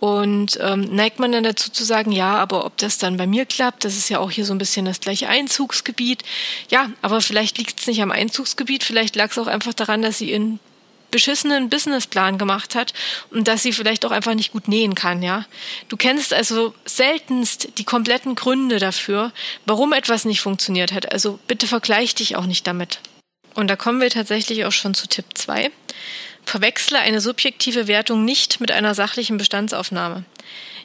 und 0.00 0.58
ähm, 0.60 0.94
neigt 0.94 1.18
man 1.18 1.32
dann 1.32 1.44
dazu 1.44 1.70
zu 1.70 1.84
sagen, 1.84 2.12
ja, 2.12 2.36
aber 2.36 2.64
ob 2.64 2.76
das 2.76 2.98
dann 2.98 3.16
bei 3.16 3.26
mir 3.26 3.46
klappt, 3.46 3.84
das 3.84 3.96
ist 3.96 4.08
ja 4.08 4.20
auch 4.20 4.30
hier 4.30 4.44
so 4.44 4.54
ein 4.54 4.58
bisschen 4.58 4.84
das 4.84 5.00
gleiche 5.00 5.28
Einzugsgebiet. 5.28 6.22
Ja, 6.70 6.90
aber 7.02 7.20
vielleicht 7.20 7.58
liegt 7.58 7.80
es 7.80 7.86
nicht 7.86 8.00
am 8.00 8.12
Einzugsgebiet, 8.12 8.84
vielleicht 8.84 9.16
lag 9.16 9.30
es 9.30 9.38
auch 9.38 9.48
einfach 9.48 9.74
daran, 9.74 10.02
dass 10.02 10.18
sie 10.18 10.30
in 10.30 10.60
beschissenen 11.10 11.70
Businessplan 11.70 12.38
gemacht 12.38 12.74
hat 12.74 12.92
und 13.30 13.48
dass 13.48 13.62
sie 13.62 13.72
vielleicht 13.72 14.04
auch 14.04 14.10
einfach 14.10 14.34
nicht 14.34 14.52
gut 14.52 14.68
nähen 14.68 14.94
kann, 14.94 15.22
ja. 15.22 15.46
Du 15.88 15.96
kennst 15.96 16.34
also 16.34 16.74
seltenst 16.84 17.78
die 17.78 17.84
kompletten 17.84 18.34
Gründe 18.34 18.78
dafür, 18.78 19.32
warum 19.64 19.92
etwas 19.92 20.24
nicht 20.24 20.40
funktioniert 20.40 20.92
hat. 20.92 21.10
Also 21.10 21.38
bitte 21.46 21.66
vergleich 21.66 22.14
dich 22.14 22.36
auch 22.36 22.46
nicht 22.46 22.66
damit. 22.66 23.00
Und 23.54 23.68
da 23.68 23.76
kommen 23.76 24.00
wir 24.00 24.10
tatsächlich 24.10 24.64
auch 24.66 24.72
schon 24.72 24.94
zu 24.94 25.08
Tipp 25.08 25.24
2. 25.34 25.70
Verwechsle 26.48 26.98
eine 26.98 27.20
subjektive 27.20 27.88
Wertung 27.88 28.24
nicht 28.24 28.58
mit 28.58 28.72
einer 28.72 28.94
sachlichen 28.94 29.36
Bestandsaufnahme. 29.36 30.24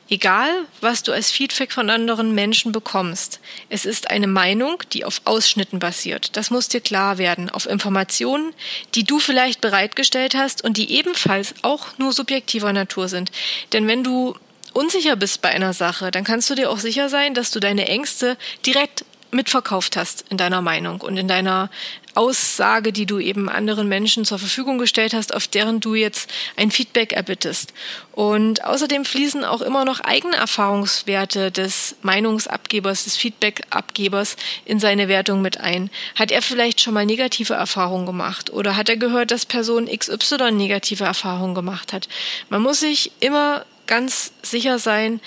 Egal, 0.09 0.49
was 0.81 1.03
du 1.03 1.13
als 1.13 1.31
Feedback 1.31 1.71
von 1.71 1.89
anderen 1.89 2.35
Menschen 2.35 2.73
bekommst, 2.73 3.39
es 3.69 3.85
ist 3.85 4.09
eine 4.09 4.27
Meinung, 4.27 4.83
die 4.91 5.05
auf 5.05 5.21
Ausschnitten 5.23 5.79
basiert. 5.79 6.35
Das 6.35 6.51
muss 6.51 6.67
dir 6.67 6.81
klar 6.81 7.17
werden, 7.17 7.49
auf 7.49 7.65
Informationen, 7.65 8.53
die 8.95 9.05
du 9.05 9.19
vielleicht 9.19 9.61
bereitgestellt 9.61 10.35
hast 10.35 10.65
und 10.65 10.75
die 10.75 10.91
ebenfalls 10.91 11.55
auch 11.61 11.97
nur 11.97 12.11
subjektiver 12.11 12.73
Natur 12.73 13.07
sind. 13.07 13.31
Denn 13.71 13.87
wenn 13.87 14.03
du 14.03 14.35
unsicher 14.73 15.15
bist 15.15 15.41
bei 15.41 15.49
einer 15.49 15.71
Sache, 15.71 16.11
dann 16.11 16.25
kannst 16.25 16.49
du 16.49 16.55
dir 16.55 16.69
auch 16.69 16.79
sicher 16.79 17.07
sein, 17.07 17.33
dass 17.33 17.51
du 17.51 17.61
deine 17.61 17.87
Ängste 17.87 18.35
direkt 18.65 19.05
mitverkauft 19.33 19.97
hast 19.97 20.25
in 20.29 20.37
deiner 20.37 20.61
Meinung 20.61 21.01
und 21.01 21.17
in 21.17 21.27
deiner 21.27 21.69
Aussage, 22.15 22.93
die 22.93 23.05
du 23.05 23.19
eben 23.19 23.49
anderen 23.49 23.87
Menschen 23.87 24.23
zur 24.25 24.37
Verfügung 24.37 24.77
gestellt 24.77 25.13
hast, 25.13 25.33
auf 25.33 25.47
deren 25.47 25.79
du 25.79 25.95
jetzt 25.95 26.29
ein 26.55 26.69
Feedback 26.69 27.13
erbittest. 27.13 27.73
Und 28.11 28.63
außerdem 28.63 29.05
fließen 29.05 29.43
auch 29.43 29.61
immer 29.61 29.83
noch 29.83 29.99
eigene 29.99 30.35
Erfahrungswerte 30.35 31.51
des 31.51 31.95
Meinungsabgebers, 32.03 33.05
des 33.05 33.17
Feedbackabgebers 33.17 34.35
in 34.65 34.79
seine 34.79 35.07
Wertung 35.07 35.41
mit 35.41 35.59
ein. 35.59 35.89
Hat 36.15 36.31
er 36.31 36.41
vielleicht 36.41 36.81
schon 36.81 36.93
mal 36.93 37.05
negative 37.05 37.55
Erfahrungen 37.55 38.05
gemacht 38.05 38.51
oder 38.51 38.75
hat 38.75 38.89
er 38.89 38.97
gehört, 38.97 39.31
dass 39.31 39.45
Person 39.45 39.87
XY 39.87 40.51
negative 40.51 41.03
Erfahrungen 41.03 41.55
gemacht 41.55 41.93
hat? 41.93 42.07
Man 42.49 42.61
muss 42.61 42.79
sich 42.79 43.11
immer 43.19 43.65
ganz 43.87 44.31
sicher 44.43 44.77
sein, 44.77 45.19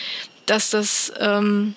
dass 0.47 0.71
das 0.71 1.13
ähm, 1.19 1.75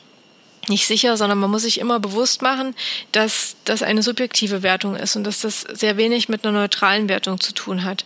nicht 0.69 0.87
sicher, 0.87 1.17
sondern 1.17 1.39
man 1.39 1.51
muss 1.51 1.63
sich 1.63 1.79
immer 1.79 1.99
bewusst 1.99 2.41
machen, 2.41 2.75
dass 3.11 3.55
das 3.65 3.83
eine 3.83 4.03
subjektive 4.03 4.63
Wertung 4.63 4.95
ist 4.95 5.15
und 5.15 5.23
dass 5.23 5.41
das 5.41 5.61
sehr 5.61 5.97
wenig 5.97 6.29
mit 6.29 6.45
einer 6.45 6.57
neutralen 6.57 7.09
Wertung 7.09 7.39
zu 7.39 7.53
tun 7.53 7.83
hat. 7.83 8.05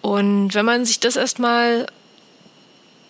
Und 0.00 0.54
wenn 0.54 0.64
man 0.64 0.84
sich 0.84 1.00
das 1.00 1.16
erstmal 1.16 1.86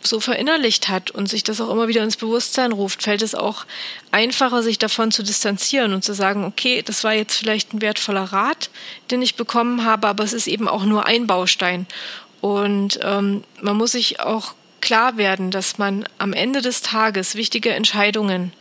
so 0.06 0.20
verinnerlicht 0.20 0.88
hat 0.88 1.10
und 1.10 1.28
sich 1.28 1.44
das 1.44 1.60
auch 1.60 1.70
immer 1.70 1.88
wieder 1.88 2.02
ins 2.02 2.16
Bewusstsein 2.16 2.72
ruft, 2.72 3.02
fällt 3.02 3.22
es 3.22 3.34
auch 3.34 3.64
einfacher, 4.10 4.62
sich 4.62 4.78
davon 4.78 5.10
zu 5.10 5.22
distanzieren 5.22 5.94
und 5.94 6.02
zu 6.02 6.12
sagen, 6.12 6.44
okay, 6.44 6.82
das 6.82 7.04
war 7.04 7.14
jetzt 7.14 7.36
vielleicht 7.36 7.72
ein 7.72 7.80
wertvoller 7.80 8.24
Rat, 8.24 8.70
den 9.10 9.22
ich 9.22 9.36
bekommen 9.36 9.84
habe, 9.84 10.08
aber 10.08 10.24
es 10.24 10.32
ist 10.32 10.48
eben 10.48 10.68
auch 10.68 10.84
nur 10.84 11.06
ein 11.06 11.26
Baustein. 11.26 11.86
Und 12.40 12.98
ähm, 13.02 13.44
man 13.60 13.76
muss 13.76 13.92
sich 13.92 14.20
auch 14.20 14.54
klar 14.82 15.16
werden, 15.16 15.50
dass 15.50 15.78
man 15.78 16.04
am 16.18 16.34
Ende 16.34 16.60
des 16.60 16.82
Tages 16.82 17.34
wichtige 17.34 17.70
Entscheidungen 17.70 18.52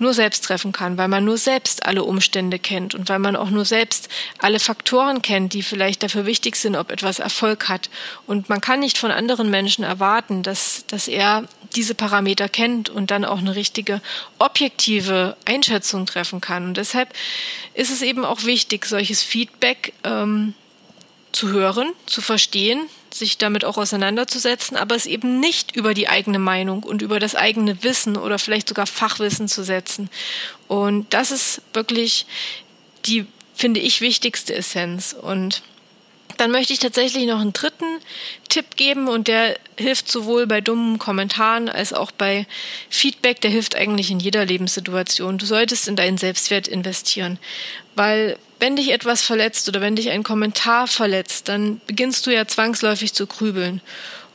nur 0.00 0.14
selbst 0.14 0.44
treffen 0.44 0.72
kann, 0.72 0.96
weil 0.96 1.08
man 1.08 1.24
nur 1.24 1.38
selbst 1.38 1.86
alle 1.86 2.04
Umstände 2.04 2.58
kennt 2.58 2.94
und 2.94 3.08
weil 3.08 3.18
man 3.18 3.36
auch 3.36 3.50
nur 3.50 3.64
selbst 3.64 4.08
alle 4.38 4.60
Faktoren 4.60 5.22
kennt, 5.22 5.52
die 5.54 5.62
vielleicht 5.62 6.02
dafür 6.02 6.26
wichtig 6.26 6.56
sind, 6.56 6.76
ob 6.76 6.90
etwas 6.90 7.18
Erfolg 7.18 7.68
hat. 7.68 7.90
Und 8.26 8.48
man 8.48 8.60
kann 8.60 8.80
nicht 8.80 8.98
von 8.98 9.10
anderen 9.10 9.50
Menschen 9.50 9.84
erwarten, 9.84 10.42
dass, 10.42 10.84
dass 10.86 11.08
er 11.08 11.48
diese 11.74 11.94
Parameter 11.94 12.48
kennt 12.48 12.88
und 12.88 13.10
dann 13.10 13.24
auch 13.24 13.38
eine 13.38 13.56
richtige 13.56 14.00
objektive 14.38 15.36
Einschätzung 15.44 16.06
treffen 16.06 16.40
kann. 16.40 16.64
Und 16.66 16.76
deshalb 16.76 17.12
ist 17.74 17.90
es 17.90 18.02
eben 18.02 18.24
auch 18.24 18.44
wichtig, 18.44 18.86
solches 18.86 19.22
Feedback 19.22 19.92
ähm, 20.04 20.54
zu 21.32 21.48
hören, 21.48 21.92
zu 22.06 22.22
verstehen, 22.22 22.88
sich 23.18 23.38
damit 23.38 23.64
auch 23.64 23.76
auseinanderzusetzen, 23.76 24.76
aber 24.76 24.94
es 24.94 25.06
eben 25.06 25.40
nicht 25.40 25.76
über 25.76 25.94
die 25.94 26.08
eigene 26.08 26.38
Meinung 26.38 26.82
und 26.82 27.02
über 27.02 27.18
das 27.18 27.34
eigene 27.34 27.82
Wissen 27.82 28.16
oder 28.16 28.38
vielleicht 28.38 28.68
sogar 28.68 28.86
Fachwissen 28.86 29.48
zu 29.48 29.62
setzen. 29.62 30.10
Und 30.66 31.12
das 31.12 31.30
ist 31.30 31.62
wirklich 31.72 32.26
die, 33.04 33.26
finde 33.54 33.80
ich, 33.80 34.00
wichtigste 34.00 34.54
Essenz. 34.54 35.14
Und 35.20 35.62
dann 36.38 36.52
möchte 36.52 36.72
ich 36.72 36.78
tatsächlich 36.78 37.26
noch 37.26 37.40
einen 37.40 37.52
dritten 37.52 37.98
Tipp 38.48 38.76
geben 38.76 39.08
und 39.08 39.26
der 39.28 39.58
hilft 39.76 40.10
sowohl 40.10 40.46
bei 40.46 40.60
dummen 40.60 40.98
Kommentaren 40.98 41.68
als 41.68 41.92
auch 41.92 42.12
bei 42.12 42.46
Feedback. 42.88 43.40
Der 43.40 43.50
hilft 43.50 43.74
eigentlich 43.74 44.10
in 44.10 44.20
jeder 44.20 44.44
Lebenssituation. 44.44 45.38
Du 45.38 45.46
solltest 45.46 45.88
in 45.88 45.96
deinen 45.96 46.16
Selbstwert 46.16 46.68
investieren, 46.68 47.38
weil 47.98 48.38
wenn 48.60 48.76
dich 48.76 48.92
etwas 48.92 49.22
verletzt 49.22 49.68
oder 49.68 49.80
wenn 49.80 49.96
dich 49.96 50.10
ein 50.10 50.22
Kommentar 50.22 50.86
verletzt, 50.86 51.48
dann 51.48 51.80
beginnst 51.86 52.26
du 52.26 52.30
ja 52.32 52.46
zwangsläufig 52.46 53.12
zu 53.12 53.26
grübeln. 53.26 53.80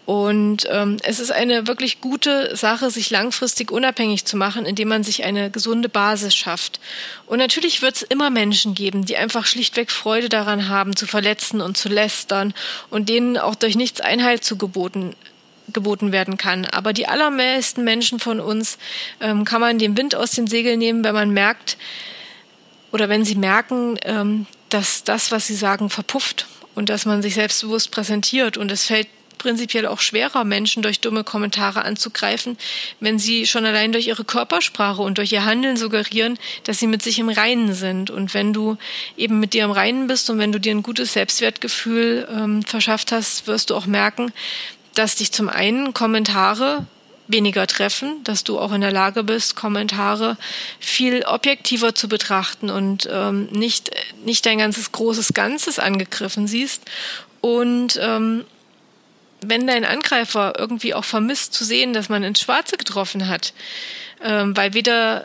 Und 0.05 0.67
ähm, 0.69 0.97
es 1.03 1.21
ist 1.21 1.31
eine 1.31 1.65
wirklich 1.65 2.01
gute 2.01 2.57
Sache, 2.57 2.91
sich 2.91 3.09
langfristig 3.09 3.71
unabhängig 3.71 4.25
zu 4.25 4.35
machen, 4.35 4.65
indem 4.65 4.89
man 4.89 5.03
sich 5.03 5.23
eine 5.23 5.49
gesunde 5.49 5.87
Basis 5.87 6.35
schafft. 6.35 6.81
Und 7.25 7.37
natürlich 7.37 7.81
wird 7.81 7.95
es 7.95 8.01
immer 8.01 8.29
Menschen 8.29 8.73
geben, 8.73 9.05
die 9.05 9.15
einfach 9.15 9.45
schlichtweg 9.45 9.91
Freude 9.91 10.27
daran 10.27 10.67
haben, 10.67 10.97
zu 10.97 11.07
verletzen 11.07 11.61
und 11.61 11.77
zu 11.77 11.87
lästern 11.87 12.53
und 12.89 13.07
denen 13.07 13.37
auch 13.37 13.55
durch 13.55 13.75
nichts 13.75 14.01
Einhalt 14.01 14.43
zu 14.43 14.57
geboten 14.57 15.15
geboten 15.71 16.11
werden 16.11 16.35
kann. 16.35 16.65
Aber 16.65 16.91
die 16.91 17.07
allermeisten 17.07 17.85
Menschen 17.85 18.19
von 18.19 18.41
uns 18.41 18.77
ähm, 19.21 19.45
kann 19.45 19.61
man 19.61 19.79
den 19.79 19.95
Wind 19.95 20.13
aus 20.13 20.31
den 20.31 20.45
Segeln 20.45 20.77
nehmen, 20.77 21.05
wenn 21.05 21.13
man 21.13 21.29
merkt, 21.31 21.77
oder 22.93 23.09
wenn 23.09 23.25
sie 23.25 23.35
merken, 23.35 23.97
ähm, 24.03 24.45
dass 24.69 25.03
das, 25.03 25.31
was 25.31 25.47
sie 25.47 25.55
sagen, 25.55 25.89
verpufft 25.89 26.47
und 26.75 26.89
dass 26.89 27.05
man 27.05 27.21
sich 27.21 27.33
selbstbewusst 27.33 27.91
präsentiert 27.91 28.55
und 28.55 28.71
es 28.71 28.85
fällt 28.85 29.07
prinzipiell 29.39 29.87
auch 29.87 29.99
schwerer, 29.99 30.45
Menschen 30.45 30.83
durch 30.83 31.01
dumme 31.01 31.25
Kommentare 31.25 31.83
anzugreifen, 31.83 32.57
wenn 33.01 33.19
sie 33.19 33.45
schon 33.45 33.65
allein 33.65 33.91
durch 33.91 34.07
ihre 34.07 34.23
Körpersprache 34.23 35.01
und 35.01 35.17
durch 35.17 35.33
ihr 35.33 35.43
Handeln 35.43 35.75
suggerieren, 35.75 36.39
dass 36.63 36.79
sie 36.79 36.87
mit 36.87 37.01
sich 37.01 37.19
im 37.19 37.27
Reinen 37.27 37.73
sind. 37.73 38.09
Und 38.09 38.33
wenn 38.33 38.53
du 38.53 38.77
eben 39.17 39.41
mit 39.41 39.53
dir 39.53 39.65
im 39.65 39.71
Reinen 39.71 40.07
bist 40.07 40.29
und 40.29 40.39
wenn 40.39 40.53
du 40.53 40.59
dir 40.59 40.71
ein 40.71 40.83
gutes 40.83 41.11
Selbstwertgefühl 41.11 42.25
ähm, 42.31 42.63
verschafft 42.63 43.11
hast, 43.11 43.45
wirst 43.45 43.71
du 43.71 43.75
auch 43.75 43.85
merken, 43.85 44.31
dass 44.95 45.15
dich 45.15 45.33
zum 45.33 45.49
einen 45.49 45.93
Kommentare 45.93 46.85
weniger 47.33 47.67
treffen, 47.67 48.23
dass 48.23 48.45
du 48.45 48.57
auch 48.57 48.71
in 48.71 48.79
der 48.79 48.93
Lage 48.93 49.25
bist, 49.25 49.57
Kommentare 49.57 50.37
viel 50.79 51.25
objektiver 51.25 51.93
zu 51.93 52.07
betrachten 52.07 52.69
und 52.69 53.09
ähm, 53.11 53.47
nicht, 53.47 53.91
nicht 54.23 54.45
dein 54.45 54.59
ganzes 54.59 54.93
großes 54.93 55.33
Ganzes 55.33 55.79
angegriffen 55.79 56.47
siehst. 56.47 56.83
Und 57.41 57.99
ähm, 58.01 58.45
wenn 59.41 59.67
dein 59.67 59.83
Angreifer 59.83 60.53
irgendwie 60.57 60.93
auch 60.93 61.03
vermisst 61.03 61.53
zu 61.53 61.65
sehen, 61.65 61.91
dass 61.91 62.07
man 62.07 62.23
ins 62.23 62.39
Schwarze 62.39 62.77
getroffen 62.77 63.27
hat, 63.27 63.53
ähm, 64.21 64.55
weil 64.55 64.73
weder 64.73 65.23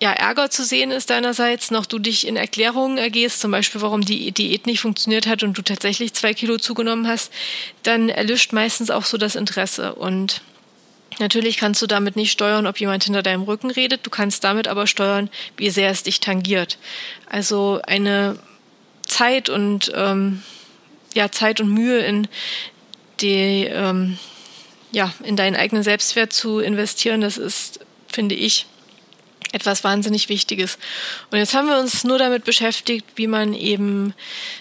ja, 0.00 0.12
Ärger 0.12 0.50
zu 0.50 0.64
sehen 0.64 0.90
ist 0.90 1.10
deinerseits, 1.10 1.70
noch 1.70 1.86
du 1.86 1.98
dich 1.98 2.26
in 2.26 2.36
Erklärungen 2.36 2.98
ergehst, 2.98 3.40
zum 3.40 3.50
Beispiel, 3.50 3.80
warum 3.80 4.02
die 4.02 4.32
Diät 4.32 4.66
nicht 4.66 4.80
funktioniert 4.80 5.26
hat 5.26 5.42
und 5.42 5.56
du 5.56 5.62
tatsächlich 5.62 6.14
zwei 6.14 6.34
Kilo 6.34 6.58
zugenommen 6.58 7.06
hast, 7.06 7.32
dann 7.84 8.08
erlischt 8.08 8.52
meistens 8.52 8.90
auch 8.90 9.04
so 9.04 9.16
das 9.18 9.36
Interesse. 9.36 9.94
Und 9.94 10.42
natürlich 11.18 11.56
kannst 11.56 11.80
du 11.82 11.86
damit 11.86 12.16
nicht 12.16 12.32
steuern, 12.32 12.66
ob 12.66 12.78
jemand 12.78 13.04
hinter 13.04 13.22
deinem 13.22 13.42
Rücken 13.42 13.70
redet, 13.70 14.06
du 14.06 14.10
kannst 14.10 14.44
damit 14.44 14.68
aber 14.68 14.86
steuern, 14.86 15.30
wie 15.56 15.70
sehr 15.70 15.90
es 15.90 16.02
dich 16.02 16.20
tangiert. 16.20 16.78
Also 17.28 17.80
eine 17.86 18.38
Zeit 19.06 19.48
und 19.48 19.92
ähm, 19.94 20.42
ja, 21.14 21.30
Zeit 21.30 21.60
und 21.60 21.70
Mühe 21.70 21.98
in 21.98 22.28
die 23.20 23.64
ähm, 23.64 24.18
ja, 24.94 25.12
in 25.22 25.36
deinen 25.36 25.56
eigenen 25.56 25.82
Selbstwert 25.82 26.32
zu 26.32 26.60
investieren, 26.60 27.20
das 27.20 27.36
ist, 27.36 27.80
finde 28.08 28.34
ich, 28.34 28.66
etwas 29.52 29.84
wahnsinnig 29.84 30.28
Wichtiges. 30.28 30.78
Und 31.30 31.38
jetzt 31.38 31.54
haben 31.54 31.68
wir 31.68 31.78
uns 31.78 32.04
nur 32.04 32.18
damit 32.18 32.44
beschäftigt, 32.44 33.06
wie 33.16 33.26
man 33.26 33.54
eben 33.54 34.14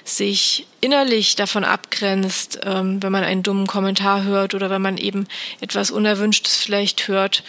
sich 0.03 0.67
innerlich 0.81 1.35
davon 1.35 1.63
abgrenzt, 1.63 2.59
ähm, 2.63 3.01
wenn 3.01 3.11
man 3.11 3.23
einen 3.23 3.43
dummen 3.43 3.67
Kommentar 3.67 4.23
hört 4.23 4.53
oder 4.53 4.69
wenn 4.69 4.81
man 4.81 4.97
eben 4.97 5.27
etwas 5.61 5.91
Unerwünschtes 5.91 6.57
vielleicht 6.57 7.07
hört. 7.07 7.43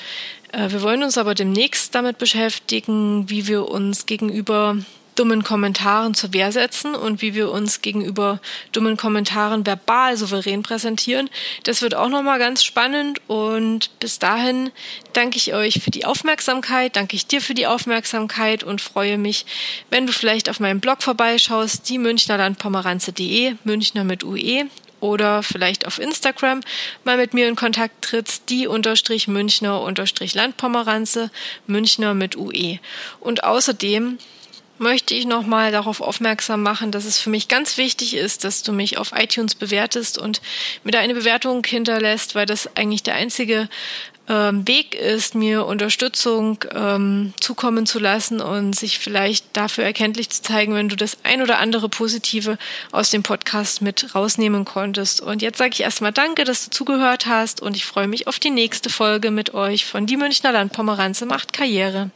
Äh, 0.52 0.70
wir 0.70 0.82
wollen 0.82 1.02
uns 1.02 1.18
aber 1.18 1.34
demnächst 1.34 1.94
damit 1.94 2.18
beschäftigen, 2.18 3.28
wie 3.28 3.46
wir 3.46 3.68
uns 3.68 4.06
gegenüber 4.06 4.76
dummen 5.14 5.44
Kommentaren 5.44 6.14
zur 6.14 6.32
Wehr 6.32 6.52
setzen 6.52 6.94
und 6.94 7.22
wie 7.22 7.34
wir 7.34 7.50
uns 7.50 7.82
gegenüber 7.82 8.40
dummen 8.72 8.96
Kommentaren 8.96 9.66
verbal 9.66 10.16
souverän 10.16 10.62
präsentieren. 10.62 11.30
Das 11.64 11.82
wird 11.82 11.94
auch 11.94 12.08
nochmal 12.08 12.38
ganz 12.38 12.64
spannend 12.64 13.20
und 13.26 13.90
bis 14.00 14.18
dahin 14.18 14.70
danke 15.12 15.36
ich 15.36 15.54
euch 15.54 15.80
für 15.82 15.90
die 15.90 16.04
Aufmerksamkeit, 16.04 16.96
danke 16.96 17.16
ich 17.16 17.26
dir 17.26 17.40
für 17.40 17.54
die 17.54 17.66
Aufmerksamkeit 17.66 18.64
und 18.64 18.80
freue 18.80 19.18
mich, 19.18 19.46
wenn 19.90 20.06
du 20.06 20.12
vielleicht 20.12 20.48
auf 20.48 20.60
meinem 20.60 20.80
Blog 20.80 21.02
vorbeischaust, 21.02 21.88
die 21.88 21.98
Münchnerlandpomeranze.de, 21.98 23.54
Münchner 23.64 24.04
mit 24.04 24.24
UE 24.24 24.66
oder 25.04 25.42
vielleicht 25.42 25.86
auf 25.86 25.98
Instagram 25.98 26.60
mal 27.04 27.18
mit 27.18 27.34
mir 27.34 27.46
in 27.46 27.56
Kontakt 27.56 28.02
trittst, 28.02 28.48
die 28.48 28.66
unterstrich 28.66 29.28
Münchner 29.28 29.82
unterstrich 29.82 30.34
Landpomeranze, 30.34 31.30
Münchner 31.66 32.14
mit 32.14 32.36
UE. 32.36 32.78
Und 33.20 33.44
außerdem 33.44 34.18
möchte 34.78 35.14
ich 35.14 35.26
nochmal 35.26 35.72
darauf 35.72 36.00
aufmerksam 36.00 36.62
machen, 36.62 36.90
dass 36.90 37.04
es 37.04 37.18
für 37.18 37.30
mich 37.30 37.48
ganz 37.48 37.76
wichtig 37.76 38.14
ist, 38.14 38.44
dass 38.44 38.62
du 38.62 38.72
mich 38.72 38.98
auf 38.98 39.12
iTunes 39.14 39.54
bewertest 39.54 40.18
und 40.18 40.40
mir 40.82 40.92
da 40.92 41.00
eine 41.00 41.14
Bewertung 41.14 41.64
hinterlässt, 41.64 42.34
weil 42.34 42.46
das 42.46 42.76
eigentlich 42.76 43.02
der 43.02 43.14
einzige 43.14 43.68
ähm, 44.28 44.66
Weg 44.66 44.94
ist, 44.94 45.34
mir 45.34 45.66
Unterstützung 45.66 46.64
ähm, 46.74 47.34
zukommen 47.40 47.86
zu 47.86 47.98
lassen 47.98 48.40
und 48.40 48.74
sich 48.74 48.98
vielleicht 48.98 49.56
dafür 49.56 49.84
erkenntlich 49.84 50.30
zu 50.30 50.42
zeigen, 50.42 50.74
wenn 50.74 50.88
du 50.88 50.96
das 50.96 51.18
ein 51.24 51.42
oder 51.42 51.58
andere 51.58 51.88
Positive 51.88 52.56
aus 52.90 53.10
dem 53.10 53.22
Podcast 53.22 53.82
mit 53.82 54.14
rausnehmen 54.14 54.64
konntest. 54.64 55.20
Und 55.20 55.42
jetzt 55.42 55.58
sage 55.58 55.72
ich 55.74 55.82
erstmal 55.82 56.12
Danke, 56.12 56.44
dass 56.44 56.64
du 56.64 56.70
zugehört 56.70 57.26
hast 57.26 57.60
und 57.60 57.76
ich 57.76 57.84
freue 57.84 58.08
mich 58.08 58.26
auf 58.26 58.38
die 58.38 58.50
nächste 58.50 58.88
Folge 58.88 59.30
mit 59.30 59.52
euch 59.52 59.84
von 59.84 60.06
Die 60.06 60.16
Münchner 60.16 60.52
Landpomeranze 60.52 61.26
macht 61.26 61.52
Karriere. 61.52 62.10